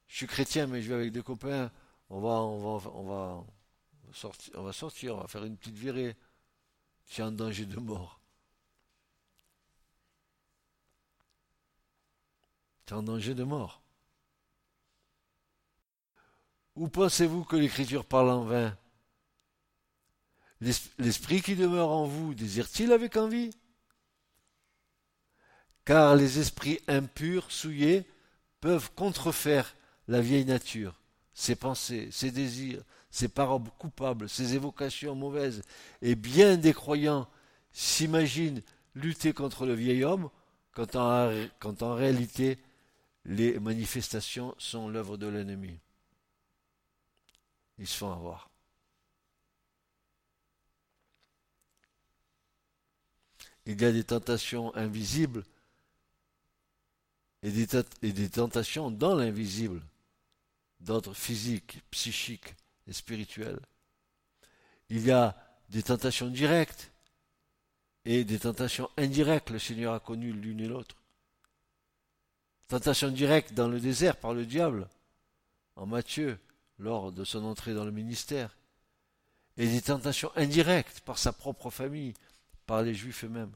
je 0.07 0.16
suis 0.16 0.27
chrétien, 0.27 0.66
mais 0.66 0.83
je 0.83 0.88
vais 0.88 0.95
avec 0.95 1.12
des 1.12 1.23
copains, 1.23 1.71
on 2.09 2.21
va, 2.21 2.29
on 2.29 2.79
va, 2.79 2.90
on 4.55 4.62
va 4.62 4.73
sortir, 4.73 5.14
on 5.16 5.21
va 5.21 5.29
faire 5.29 5.45
une 5.45 5.57
petite 5.57 5.77
virée. 5.77 6.16
Tu 7.07 7.21
es 7.21 7.25
en 7.25 7.33
danger 7.33 7.66
de 7.66 7.79
mort. 7.79 8.21
Tu 12.85 12.95
es 12.95 12.97
en 12.97 13.03
danger 13.03 13.35
de 13.35 13.45
mort. 13.45 13.83
Où 16.75 16.88
pensez-vous 16.88 17.45
que 17.45 17.57
l'Écriture 17.57 18.05
parle 18.05 18.31
en 18.31 18.45
vain? 18.45 18.77
L'esprit 20.61 21.42
qui 21.42 21.55
demeure 21.55 21.90
en 21.90 22.07
vous 22.07 22.35
désire-t-il 22.35 22.92
avec 22.92 23.16
envie? 23.16 23.51
Car 25.85 26.16
les 26.16 26.38
esprits 26.38 26.81
impurs, 26.88 27.51
souillés, 27.51 28.09
peuvent 28.61 28.90
contrefaire 28.95 29.76
la 30.09 30.21
vieille 30.21 30.45
nature, 30.45 31.01
ses 31.35 31.57
pensées, 31.57 32.09
ses 32.11 32.31
désirs, 32.31 32.83
ses 33.11 33.29
paroles 33.29 33.62
coupables, 33.79 34.29
ses 34.29 34.55
évocations 34.55 35.14
mauvaises, 35.14 35.62
et 36.03 36.14
bien 36.14 36.57
des 36.57 36.73
croyants 36.73 37.29
s'imaginent 37.73 38.62
lutter 38.95 39.33
contre 39.33 39.66
le 39.66 39.75
vieil 39.75 40.05
homme, 40.05 40.31
quand 40.73 40.97
en, 40.97 41.95
réalité 41.95 42.59
les 43.25 43.59
manifestations 43.59 44.55
sont 44.59 44.88
l'œuvre 44.88 45.16
de 45.16 45.27
l'ennemi. 45.27 45.79
Ils 47.79 47.87
se 47.87 47.97
font 47.97 48.12
avoir. 48.12 48.51
Il 53.64 53.81
y 53.81 53.85
a 53.85 53.92
des 53.92 54.05
tentations 54.05 54.75
invisibles 54.77 55.45
et 57.42 57.51
des 57.51 58.31
tentations 58.31 58.90
dans 58.90 59.14
l'invisible 59.14 59.83
d'ordre 60.81 61.15
physique, 61.15 61.81
psychique 61.91 62.55
et 62.87 62.93
spirituel. 62.93 63.59
Il 64.89 65.05
y 65.05 65.11
a 65.11 65.37
des 65.69 65.83
tentations 65.83 66.29
directes 66.29 66.93
et 68.05 68.25
des 68.25 68.39
tentations 68.39 68.89
indirectes. 68.97 69.51
Le 69.51 69.59
Seigneur 69.59 69.95
a 69.95 70.01
connu 70.01 70.33
l'une 70.33 70.61
et 70.61 70.69
l'autre. 70.69 70.97
Tentation 72.69 73.09
directe 73.09 73.53
dans 73.53 73.69
le 73.69 73.81
désert 73.81 74.17
par 74.17 74.35
le 74.35 74.45
diable, 74.45 74.89
en 75.77 75.87
Matthieu, 75.87 76.39
lors 76.79 77.12
de 77.12 77.25
son 77.25 77.45
entrée 77.45 77.75
dans 77.75 77.85
le 77.85 77.91
ministère. 77.91 78.57
Et 79.57 79.67
des 79.67 79.83
tentations 79.83 80.31
indirectes 80.37 81.01
par 81.01 81.19
sa 81.19 81.33
propre 81.33 81.71
famille, 81.71 82.15
par 82.67 82.83
les 82.83 82.95
Juifs 82.95 83.25
eux-mêmes. 83.25 83.53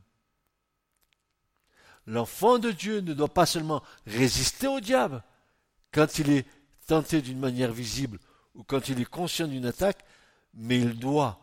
L'enfant 2.07 2.59
de 2.59 2.71
Dieu 2.71 3.01
ne 3.01 3.13
doit 3.13 3.33
pas 3.33 3.47
seulement 3.47 3.83
résister 4.07 4.67
au 4.67 4.81
diable 4.81 5.23
quand 5.93 6.19
il 6.19 6.31
est 6.31 6.47
tenté 6.91 7.23
d'une 7.23 7.39
manière 7.39 7.71
visible 7.71 8.19
ou 8.57 8.65
quand 8.65 8.89
il 8.89 9.01
est 9.01 9.05
conscient 9.05 9.47
d'une 9.47 9.67
attaque, 9.67 10.05
mais 10.55 10.77
il 10.77 10.99
doit, 10.99 11.39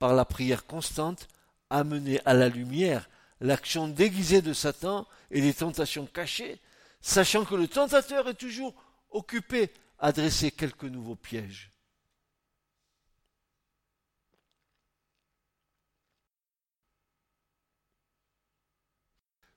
par 0.00 0.14
la 0.14 0.24
prière 0.24 0.66
constante, 0.66 1.28
amener 1.70 2.20
à 2.24 2.34
la 2.34 2.48
lumière 2.48 3.08
l'action 3.40 3.86
déguisée 3.86 4.42
de 4.42 4.52
Satan 4.52 5.06
et 5.30 5.40
les 5.40 5.54
tentations 5.54 6.06
cachées, 6.06 6.60
sachant 7.00 7.44
que 7.44 7.54
le 7.54 7.68
tentateur 7.68 8.26
est 8.26 8.34
toujours 8.34 8.74
occupé 9.10 9.70
à 10.00 10.10
dresser 10.10 10.50
quelques 10.50 10.82
nouveaux 10.82 11.14
pièges. 11.14 11.70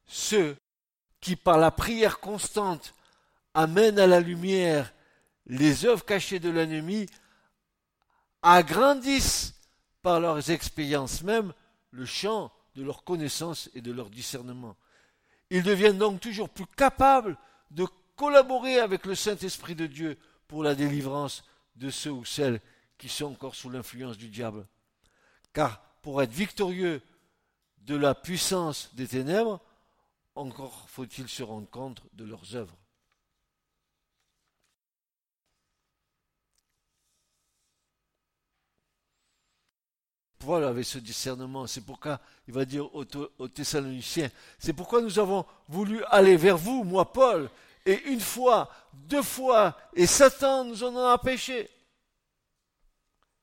Ceux 0.06 0.56
qui, 1.20 1.36
par 1.36 1.58
la 1.58 1.72
prière 1.72 2.20
constante, 2.20 2.94
amènent 3.56 3.98
à 3.98 4.06
la 4.06 4.20
lumière 4.20 4.94
les 5.46 5.86
œuvres 5.86 6.06
cachées 6.06 6.40
de 6.40 6.50
l'ennemi 6.50 7.08
agrandissent 8.42 9.56
par 10.02 10.20
leurs 10.20 10.52
expériences 10.52 11.24
même 11.24 11.54
le 11.92 12.06
champ 12.06 12.52
de 12.76 12.84
leur 12.84 13.04
connaissance 13.04 13.70
et 13.74 13.82
de 13.82 13.92
leur 13.92 14.10
discernement. 14.10 14.76
Ils 15.50 15.64
deviennent 15.64 15.98
donc 15.98 16.20
toujours 16.20 16.50
plus 16.50 16.66
capables 16.66 17.38
de 17.72 17.86
collaborer 18.16 18.80
avec 18.80 19.06
le 19.06 19.16
Saint-Esprit 19.16 19.76
de 19.76 19.88
Dieu 19.88 20.18
pour 20.48 20.64
la 20.64 20.76
délivrance 20.76 21.44
de 21.76 21.90
ceux 21.90 22.12
ou 22.12 22.26
celles 22.26 22.60
qui 22.98 23.10
sont 23.10 23.26
encore 23.26 23.56
sous 23.56 23.70
l'influence 23.70 24.18
du 24.18 24.30
diable. 24.30 24.68
Car 25.54 25.82
pour 26.02 26.22
être 26.22 26.32
victorieux 26.32 27.02
de 27.80 27.96
la 27.96 28.16
puissance 28.16 28.94
des 28.96 29.08
ténèbres, 29.08 29.62
encore 30.36 30.90
faut-il 30.90 31.28
se 31.28 31.44
rendre 31.44 31.70
compte 31.70 32.02
de 32.14 32.26
leurs 32.26 32.56
œuvres. 32.56 32.78
Paul 40.46 40.64
avait 40.64 40.84
ce 40.84 40.98
discernement. 40.98 41.68
C'est 41.68 41.82
pourquoi 41.86 42.20
il 42.48 42.54
va 42.54 42.66
dire 42.66 42.94
aux, 42.94 43.06
Thessaloniciens, 43.48 44.30
c'est 44.60 44.74
pourquoi 44.74 45.02
nous 45.02 45.20
avons 45.20 45.46
voulu 45.68 46.04
aller 46.06 46.36
vers 46.36 46.58
vous, 46.58 46.84
moi 46.84 47.12
Paul, 47.12 47.50
et 47.86 48.02
une 48.06 48.20
fois, 48.20 48.70
deux 48.94 49.22
fois, 49.22 49.78
et 49.94 50.08
Satan 50.08 50.66
nous 50.66 50.84
en 50.84 50.96
a 50.98 51.16
empêché. 51.16 51.70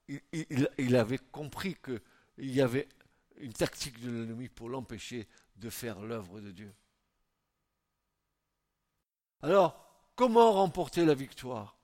Il, 0.08 0.68
il 0.78 0.96
avait 0.96 1.18
compris 1.18 1.77
qu'il 1.77 2.50
y 2.50 2.60
avait 2.60 2.88
une 3.38 3.52
tactique 3.52 4.00
de 4.00 4.10
l'ennemi 4.10 4.48
pour 4.48 4.68
l'empêcher 4.68 5.29
de 5.56 5.70
faire 5.70 6.00
l'œuvre 6.00 6.40
de 6.40 6.50
Dieu. 6.50 6.72
Alors, 9.42 9.79
comment 10.16 10.52
remporter 10.52 11.04
la 11.04 11.14
victoire? 11.14 11.77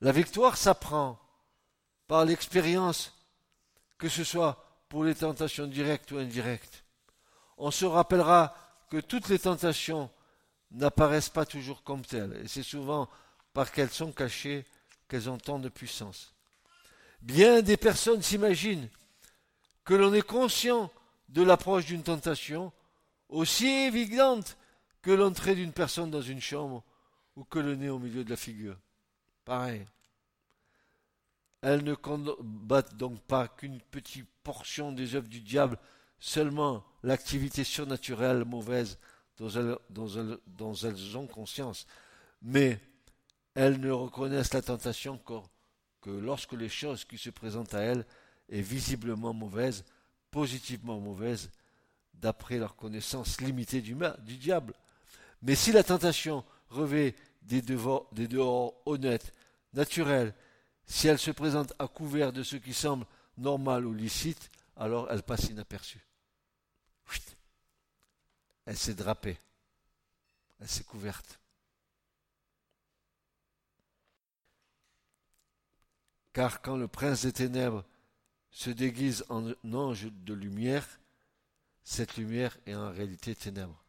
La 0.00 0.12
victoire 0.12 0.56
s'apprend 0.56 1.18
par 2.10 2.24
l'expérience, 2.24 3.14
que 3.96 4.08
ce 4.08 4.24
soit 4.24 4.64
pour 4.88 5.04
les 5.04 5.14
tentations 5.14 5.68
directes 5.68 6.10
ou 6.10 6.18
indirectes. 6.18 6.82
On 7.56 7.70
se 7.70 7.84
rappellera 7.84 8.52
que 8.90 8.96
toutes 8.96 9.28
les 9.28 9.38
tentations 9.38 10.10
n'apparaissent 10.72 11.28
pas 11.28 11.46
toujours 11.46 11.84
comme 11.84 12.04
telles, 12.04 12.40
et 12.42 12.48
c'est 12.48 12.64
souvent 12.64 13.08
parce 13.52 13.70
qu'elles 13.70 13.92
sont 13.92 14.10
cachées 14.10 14.66
qu'elles 15.06 15.30
ont 15.30 15.38
tant 15.38 15.60
de 15.60 15.68
puissance. 15.68 16.34
Bien 17.22 17.62
des 17.62 17.76
personnes 17.76 18.22
s'imaginent 18.22 18.88
que 19.84 19.94
l'on 19.94 20.12
est 20.12 20.26
conscient 20.26 20.90
de 21.28 21.44
l'approche 21.44 21.86
d'une 21.86 22.02
tentation 22.02 22.72
aussi 23.28 23.68
évidente 23.68 24.56
que 25.00 25.12
l'entrée 25.12 25.54
d'une 25.54 25.72
personne 25.72 26.10
dans 26.10 26.22
une 26.22 26.40
chambre 26.40 26.82
ou 27.36 27.44
que 27.44 27.60
le 27.60 27.76
nez 27.76 27.88
au 27.88 28.00
milieu 28.00 28.24
de 28.24 28.30
la 28.30 28.36
figure. 28.36 28.76
Pareil. 29.44 29.86
Elles 31.62 31.84
ne 31.84 31.94
combattent 31.94 32.96
donc 32.96 33.20
pas 33.22 33.48
qu'une 33.48 33.80
petite 33.80 34.28
portion 34.42 34.92
des 34.92 35.14
œuvres 35.14 35.28
du 35.28 35.40
diable, 35.40 35.78
seulement 36.18 36.84
l'activité 37.02 37.64
surnaturelle 37.64 38.44
mauvaise 38.44 38.98
dont 39.38 39.48
elles, 39.48 41.16
ont 41.16 41.26
conscience. 41.26 41.86
Mais 42.42 42.78
elles 43.54 43.80
ne 43.80 43.90
reconnaissent 43.90 44.54
la 44.54 44.62
tentation 44.62 45.18
que, 45.18 45.34
que 46.00 46.10
lorsque 46.10 46.52
les 46.52 46.68
choses 46.68 47.04
qui 47.04 47.18
se 47.18 47.30
présentent 47.30 47.74
à 47.74 47.80
elles 47.80 48.06
est 48.48 48.60
visiblement 48.60 49.32
mauvaise 49.32 49.84
positivement 50.30 51.00
mauvaise 51.00 51.50
d'après 52.14 52.58
leur 52.58 52.76
connaissance 52.76 53.40
limitée 53.40 53.80
du, 53.80 53.96
du 54.24 54.36
diable. 54.36 54.74
Mais 55.42 55.54
si 55.54 55.72
la 55.72 55.82
tentation 55.82 56.44
revêt 56.68 57.14
des, 57.42 57.62
des 57.62 58.28
dehors 58.28 58.74
honnêtes, 58.86 59.32
naturels, 59.72 60.34
si 60.90 61.06
elle 61.06 61.20
se 61.20 61.30
présente 61.30 61.72
à 61.78 61.86
couvert 61.86 62.32
de 62.32 62.42
ce 62.42 62.56
qui 62.56 62.74
semble 62.74 63.06
normal 63.38 63.86
ou 63.86 63.94
licite, 63.94 64.50
alors 64.76 65.08
elle 65.10 65.22
passe 65.22 65.44
inaperçue. 65.44 66.04
Elle 68.66 68.76
s'est 68.76 68.94
drapée. 68.94 69.38
Elle 70.60 70.68
s'est 70.68 70.84
couverte. 70.84 71.40
Car 76.32 76.60
quand 76.60 76.76
le 76.76 76.86
prince 76.86 77.22
des 77.22 77.32
ténèbres 77.32 77.84
se 78.50 78.70
déguise 78.70 79.24
en 79.28 79.52
ange 79.72 80.08
de 80.10 80.34
lumière, 80.34 80.86
cette 81.84 82.16
lumière 82.16 82.56
est 82.66 82.74
en 82.74 82.90
réalité 82.90 83.34
ténèbres. 83.34 83.82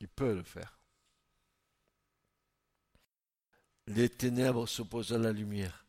Il 0.00 0.08
peut 0.08 0.34
le 0.34 0.42
faire. 0.42 0.78
Les 3.86 4.08
ténèbres 4.08 4.66
s'opposent 4.66 5.12
à 5.12 5.18
la 5.18 5.32
lumière. 5.32 5.86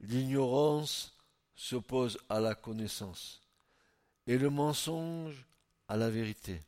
L'ignorance 0.00 1.16
s'oppose 1.54 2.18
à 2.28 2.40
la 2.40 2.54
connaissance. 2.54 3.40
Et 4.26 4.38
le 4.38 4.50
mensonge 4.50 5.46
à 5.88 5.96
la 5.96 6.10
vérité. 6.10 6.60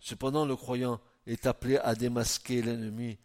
Cependant, 0.00 0.44
le 0.44 0.56
croyant 0.56 1.00
est 1.26 1.46
appelé 1.46 1.78
à 1.78 1.94
démasquer 1.94 2.62
l'ennemi 2.62 3.18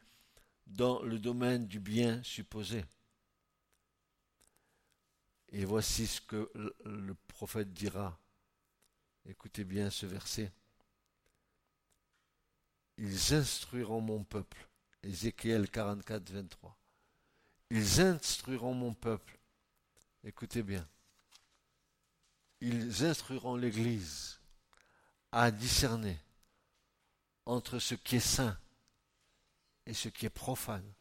dans 0.65 1.01
le 1.03 1.19
domaine 1.19 1.67
du 1.67 1.79
bien 1.79 2.21
supposé. 2.23 2.83
Et 5.49 5.65
voici 5.65 6.07
ce 6.07 6.21
que 6.21 6.51
le 6.85 7.13
prophète 7.27 7.73
dira. 7.73 8.17
Écoutez 9.25 9.63
bien 9.63 9.89
ce 9.89 10.05
verset. 10.05 10.51
Ils 12.97 13.33
instruiront 13.33 14.01
mon 14.01 14.23
peuple. 14.23 14.67
Ézéchiel 15.03 15.69
44, 15.69 16.29
23. 16.31 16.77
Ils 17.69 18.01
instruiront 18.01 18.73
mon 18.73 18.93
peuple. 18.93 19.37
Écoutez 20.23 20.63
bien. 20.63 20.87
Ils 22.61 23.03
instruiront 23.03 23.57
l'Église 23.57 24.39
à 25.31 25.51
discerner 25.51 26.17
entre 27.45 27.79
ce 27.79 27.95
qui 27.95 28.17
est 28.17 28.21
saint 28.21 28.57
et 29.85 29.93
ce 29.93 30.07
qui 30.07 30.25
est 30.25 30.29
profane. 30.29 30.93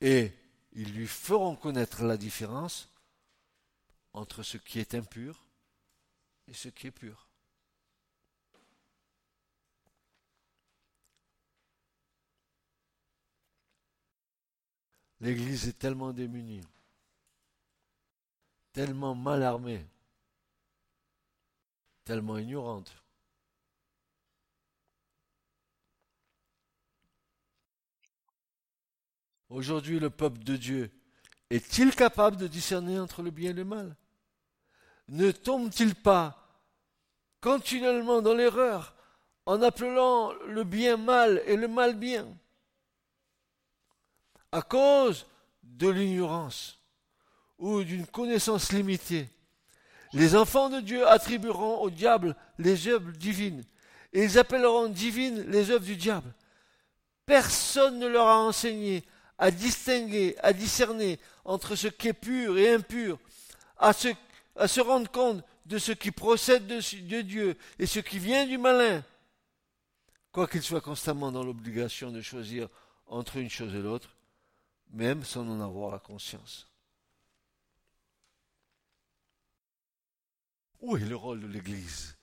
Et 0.00 0.32
ils 0.72 0.92
lui 0.94 1.08
feront 1.08 1.56
connaître 1.56 2.04
la 2.04 2.16
différence 2.16 2.88
entre 4.12 4.42
ce 4.42 4.56
qui 4.56 4.78
est 4.78 4.94
impur 4.94 5.44
et 6.46 6.54
ce 6.54 6.68
qui 6.68 6.86
est 6.86 6.92
pur. 6.92 7.29
L'Église 15.20 15.68
est 15.68 15.78
tellement 15.78 16.12
démunie, 16.12 16.62
tellement 18.72 19.14
mal 19.14 19.42
armée, 19.42 19.86
tellement 22.04 22.38
ignorante. 22.38 22.96
Aujourd'hui, 29.50 29.98
le 29.98 30.08
peuple 30.08 30.38
de 30.38 30.56
Dieu 30.56 30.90
est-il 31.50 31.94
capable 31.94 32.36
de 32.36 32.46
discerner 32.46 32.98
entre 32.98 33.22
le 33.22 33.30
bien 33.30 33.50
et 33.50 33.54
le 33.54 33.64
mal? 33.64 33.96
Ne 35.08 35.32
tombe-t-il 35.32 35.96
pas 35.96 36.62
continuellement 37.40 38.22
dans 38.22 38.34
l'erreur 38.34 38.94
en 39.44 39.60
appelant 39.60 40.32
le 40.46 40.64
bien 40.64 40.96
mal 40.96 41.42
et 41.46 41.56
le 41.56 41.68
mal 41.68 41.96
bien? 41.96 42.26
À 44.52 44.62
cause 44.62 45.26
de 45.62 45.88
l'ignorance 45.88 46.78
ou 47.58 47.82
d'une 47.84 48.06
connaissance 48.06 48.72
limitée, 48.72 49.28
les 50.12 50.34
enfants 50.34 50.70
de 50.70 50.80
Dieu 50.80 51.06
attribueront 51.06 51.80
au 51.80 51.90
diable 51.90 52.34
les 52.58 52.88
œuvres 52.88 53.12
divines 53.12 53.64
et 54.12 54.24
ils 54.24 54.38
appelleront 54.38 54.88
divines 54.88 55.42
les 55.50 55.70
œuvres 55.70 55.84
du 55.84 55.96
diable. 55.96 56.32
Personne 57.26 57.98
ne 57.98 58.08
leur 58.08 58.26
a 58.26 58.38
enseigné 58.38 59.04
à 59.38 59.50
distinguer, 59.50 60.36
à 60.42 60.52
discerner 60.52 61.18
entre 61.44 61.76
ce 61.76 61.86
qui 61.86 62.08
est 62.08 62.12
pur 62.12 62.58
et 62.58 62.74
impur, 62.74 63.18
à 63.78 63.92
se, 63.92 64.80
rendre 64.80 65.10
compte 65.10 65.42
de 65.64 65.78
ce 65.78 65.92
qui 65.92 66.10
procède 66.10 66.66
de, 66.66 67.20
Dieu 67.22 67.56
et 67.78 67.86
ce 67.86 68.00
qui 68.00 68.18
vient 68.18 68.46
du 68.46 68.58
malin, 68.58 69.02
quoiqu'il 70.32 70.62
soit 70.62 70.80
constamment 70.80 71.32
dans 71.32 71.44
l'obligation 71.44 72.10
de 72.10 72.20
choisir 72.20 72.68
entre 73.06 73.36
une 73.36 73.48
chose 73.48 73.74
et 73.74 73.80
l'autre, 73.80 74.14
même 74.90 75.24
sans 75.24 75.48
en 75.48 75.60
avoir 75.60 75.90
la 75.92 75.98
conscience. 75.98 76.68
Où 80.80 80.96
est 80.96 81.00
le 81.00 81.16
rôle 81.16 81.40
de 81.40 81.46
l'Église? 81.46 82.16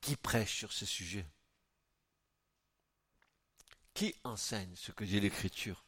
Qui 0.00 0.16
prêche 0.16 0.58
sur 0.58 0.72
ce 0.72 0.86
sujet 0.86 1.26
Qui 3.92 4.14
enseigne 4.22 4.76
ce 4.76 4.92
que 4.92 5.02
dit 5.04 5.18
l'Écriture? 5.18 5.84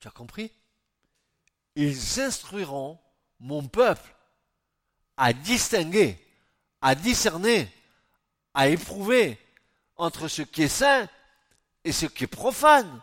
Tu 0.00 0.08
as 0.08 0.10
compris? 0.10 0.52
Ils 1.80 2.18
instruiront 2.18 2.98
mon 3.38 3.68
peuple 3.68 4.12
à 5.16 5.32
distinguer, 5.32 6.18
à 6.80 6.96
discerner, 6.96 7.72
à 8.52 8.68
éprouver 8.68 9.38
entre 9.94 10.26
ce 10.26 10.42
qui 10.42 10.64
est 10.64 10.68
saint 10.68 11.08
et 11.84 11.92
ce 11.92 12.06
qui 12.06 12.24
est 12.24 12.26
profane 12.26 13.00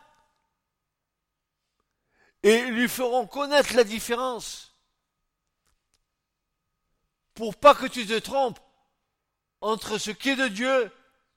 et 2.44 2.66
lui 2.66 2.90
feront 2.90 3.26
connaître 3.26 3.74
la 3.78 3.86
différence. 3.86 4.76
Pour 7.34 7.56
pas 7.56 7.76
que 7.76 7.86
tu 7.86 8.06
te 8.06 8.20
trompes 8.20 8.60
entre 9.62 9.98
ce 9.98 10.12
qui 10.12 10.32
est 10.32 10.36
de 10.36 10.50
Dieu 10.50 10.92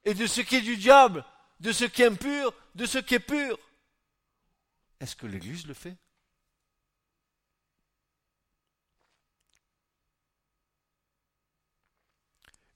et 0.05 0.15
de 0.15 0.27
ce 0.27 0.41
qui 0.41 0.57
est 0.57 0.61
du 0.61 0.77
diable, 0.77 1.25
de 1.61 1.71
ce 1.71 1.85
qui 1.85 2.03
est 2.03 2.07
impur, 2.07 2.53
de 2.75 2.85
ce 2.85 2.99
qui 2.99 3.15
est 3.15 3.21
pur. 3.21 3.57
Est-ce 4.99 5.15
que 5.15 5.29
l'Église 5.29 5.69
le 5.69 5.75
fait? 5.75 5.97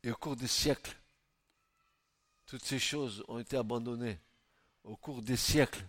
Et 0.02 0.10
au 0.10 0.16
cours 0.16 0.36
des 0.36 0.48
siècles, 0.48 0.96
toutes 2.46 2.64
ces 2.64 2.78
choses 2.78 3.24
ont 3.28 3.38
été 3.38 3.56
abandonnées. 3.56 4.18
Au 4.84 4.96
cours 4.96 5.22
des 5.22 5.36
siècles, 5.36 5.86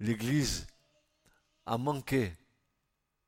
l'Église 0.00 0.66
a 1.66 1.76
manqué 1.76 2.32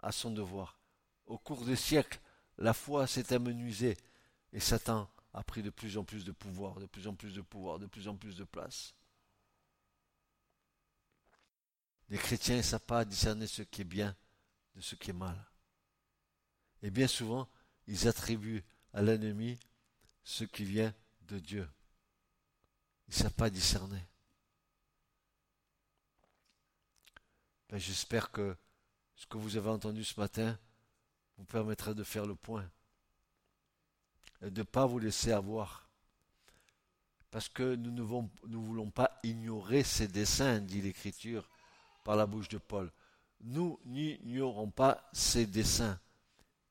à 0.03 0.13
son 0.13 0.31
devoir. 0.31 0.79
Au 1.27 1.39
cours 1.39 1.65
des 1.65 1.77
siècles, 1.77 2.21
la 2.57 2.73
foi 2.73 3.07
s'est 3.07 3.33
amenuisée 3.33 3.97
et 4.53 4.61
Satan 4.61 5.11
a 5.35 5.43
pris 5.43 5.63
de 5.63 5.71
plus 5.71 5.99
en 5.99 6.05
plus 6.05 6.25
de 6.25 6.33
pouvoir, 6.33 6.81
de 6.81 6.87
plus 6.87 7.07
en 7.07 7.15
plus 7.15 7.35
de 7.35 7.43
pouvoir, 7.43 7.79
de 7.79 7.87
plus 7.87 8.09
en 8.09 8.17
plus 8.17 8.37
de 8.37 8.45
place. 8.45 8.95
Les 12.09 12.19
chrétiens 12.19 12.57
ne 12.57 12.63
savent 12.63 12.81
pas 12.81 13.05
discerner 13.05 13.47
ce 13.47 13.63
qui 13.63 13.83
est 13.83 13.85
bien 13.85 14.17
de 14.75 14.81
ce 14.81 14.95
qui 14.95 15.11
est 15.11 15.15
mal. 15.15 15.37
Et 16.83 16.91
bien 16.91 17.07
souvent, 17.07 17.49
ils 17.87 18.09
attribuent 18.09 18.65
à 18.95 19.03
l'ennemi 19.03 19.59
ce 20.29 20.45
qui 20.45 20.65
vient 20.65 20.95
de 21.23 21.39
Dieu. 21.39 21.67
Ils 23.09 23.13
ne 23.13 23.15
savent 23.15 23.33
pas 23.33 23.49
discerner. 23.49 24.05
Ben, 27.71 27.79
j'espère 27.79 28.31
que 28.31 28.55
ce 29.17 29.27
que 29.27 29.39
vous 29.39 29.57
avez 29.57 29.71
entendu 29.71 30.05
ce 30.05 30.21
matin 30.21 30.59
vous 31.39 31.47
permettra 31.47 31.95
de 31.95 32.05
faire 32.05 32.27
le 32.27 32.35
point 32.35 32.71
et 34.43 34.51
de 34.51 34.61
ne 34.61 34.65
pas 34.65 34.85
vous 34.85 34.99
laisser 34.99 35.33
avoir. 35.33 35.89
Parce 37.31 37.49
que 37.49 37.75
nous 37.75 37.91
ne 37.91 38.03
voulons 38.03 38.91
pas 38.91 39.19
ignorer 39.23 39.83
ces 39.83 40.09
desseins, 40.09 40.61
dit 40.61 40.83
l'Écriture 40.83 41.49
par 42.05 42.17
la 42.17 42.27
bouche 42.27 42.51
de 42.51 42.59
Paul. 42.59 42.93
Nous 43.41 43.81
n'ignorons 43.87 44.71
pas 44.71 45.09
ces 45.15 45.47
desseins. 45.47 45.99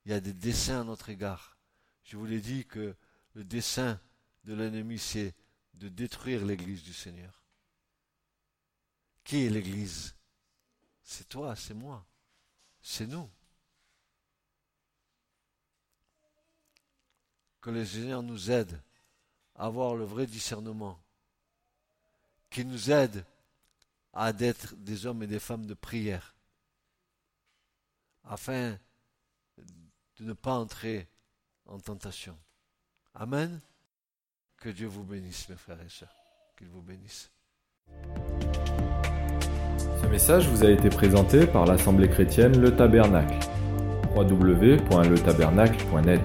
Il 0.05 0.11
y 0.11 0.13
a 0.13 0.19
des 0.19 0.33
desseins 0.33 0.81
à 0.81 0.83
notre 0.83 1.09
égard. 1.09 1.57
Je 2.03 2.17
vous 2.17 2.25
l'ai 2.27 2.39
dit 2.39 2.63
que 2.67 2.95
le 3.37 3.43
dessein 3.43 4.01
de 4.45 4.55
l'ennemi, 4.55 4.97
c'est 4.97 5.35
de 5.75 5.89
détruire 5.89 6.43
l'Église 6.43 6.81
du 6.81 6.91
Seigneur. 6.91 7.43
Qui 9.23 9.45
est 9.45 9.49
l'Église? 9.51 10.15
C'est 11.03 11.29
toi, 11.29 11.55
c'est 11.55 11.75
moi, 11.75 12.03
c'est 12.81 13.05
nous. 13.05 13.29
Que 17.61 17.69
le 17.69 17.85
Seigneur 17.85 18.23
nous 18.23 18.49
aide 18.49 18.81
à 19.53 19.67
avoir 19.67 19.93
le 19.93 20.03
vrai 20.03 20.25
discernement, 20.25 20.99
qu'il 22.49 22.67
nous 22.67 22.89
aide 22.89 23.23
à 24.13 24.31
être 24.31 24.75
des 24.77 25.05
hommes 25.05 25.21
et 25.21 25.27
des 25.27 25.39
femmes 25.39 25.67
de 25.67 25.75
prière, 25.75 26.35
afin 28.23 28.79
de 29.57 30.23
ne 30.23 30.33
pas 30.33 30.55
entrer 30.55 31.07
en 31.67 31.79
tentation. 31.79 32.35
Amen. 33.19 33.59
Que 34.61 34.69
Dieu 34.69 34.85
vous 34.87 35.03
bénisse, 35.03 35.49
mes 35.49 35.55
frères 35.55 35.81
et 35.83 35.89
sœurs. 35.89 36.13
Qu'il 36.55 36.67
vous 36.67 36.83
bénisse. 36.83 37.31
Ce 40.01 40.07
message 40.07 40.47
vous 40.49 40.63
a 40.63 40.69
été 40.69 40.89
présenté 40.89 41.47
par 41.47 41.65
l'Assemblée 41.65 42.09
chrétienne 42.09 42.61
Le 42.61 42.75
Tabernacle. 42.75 43.39
www.letabernacle.net 44.15 46.21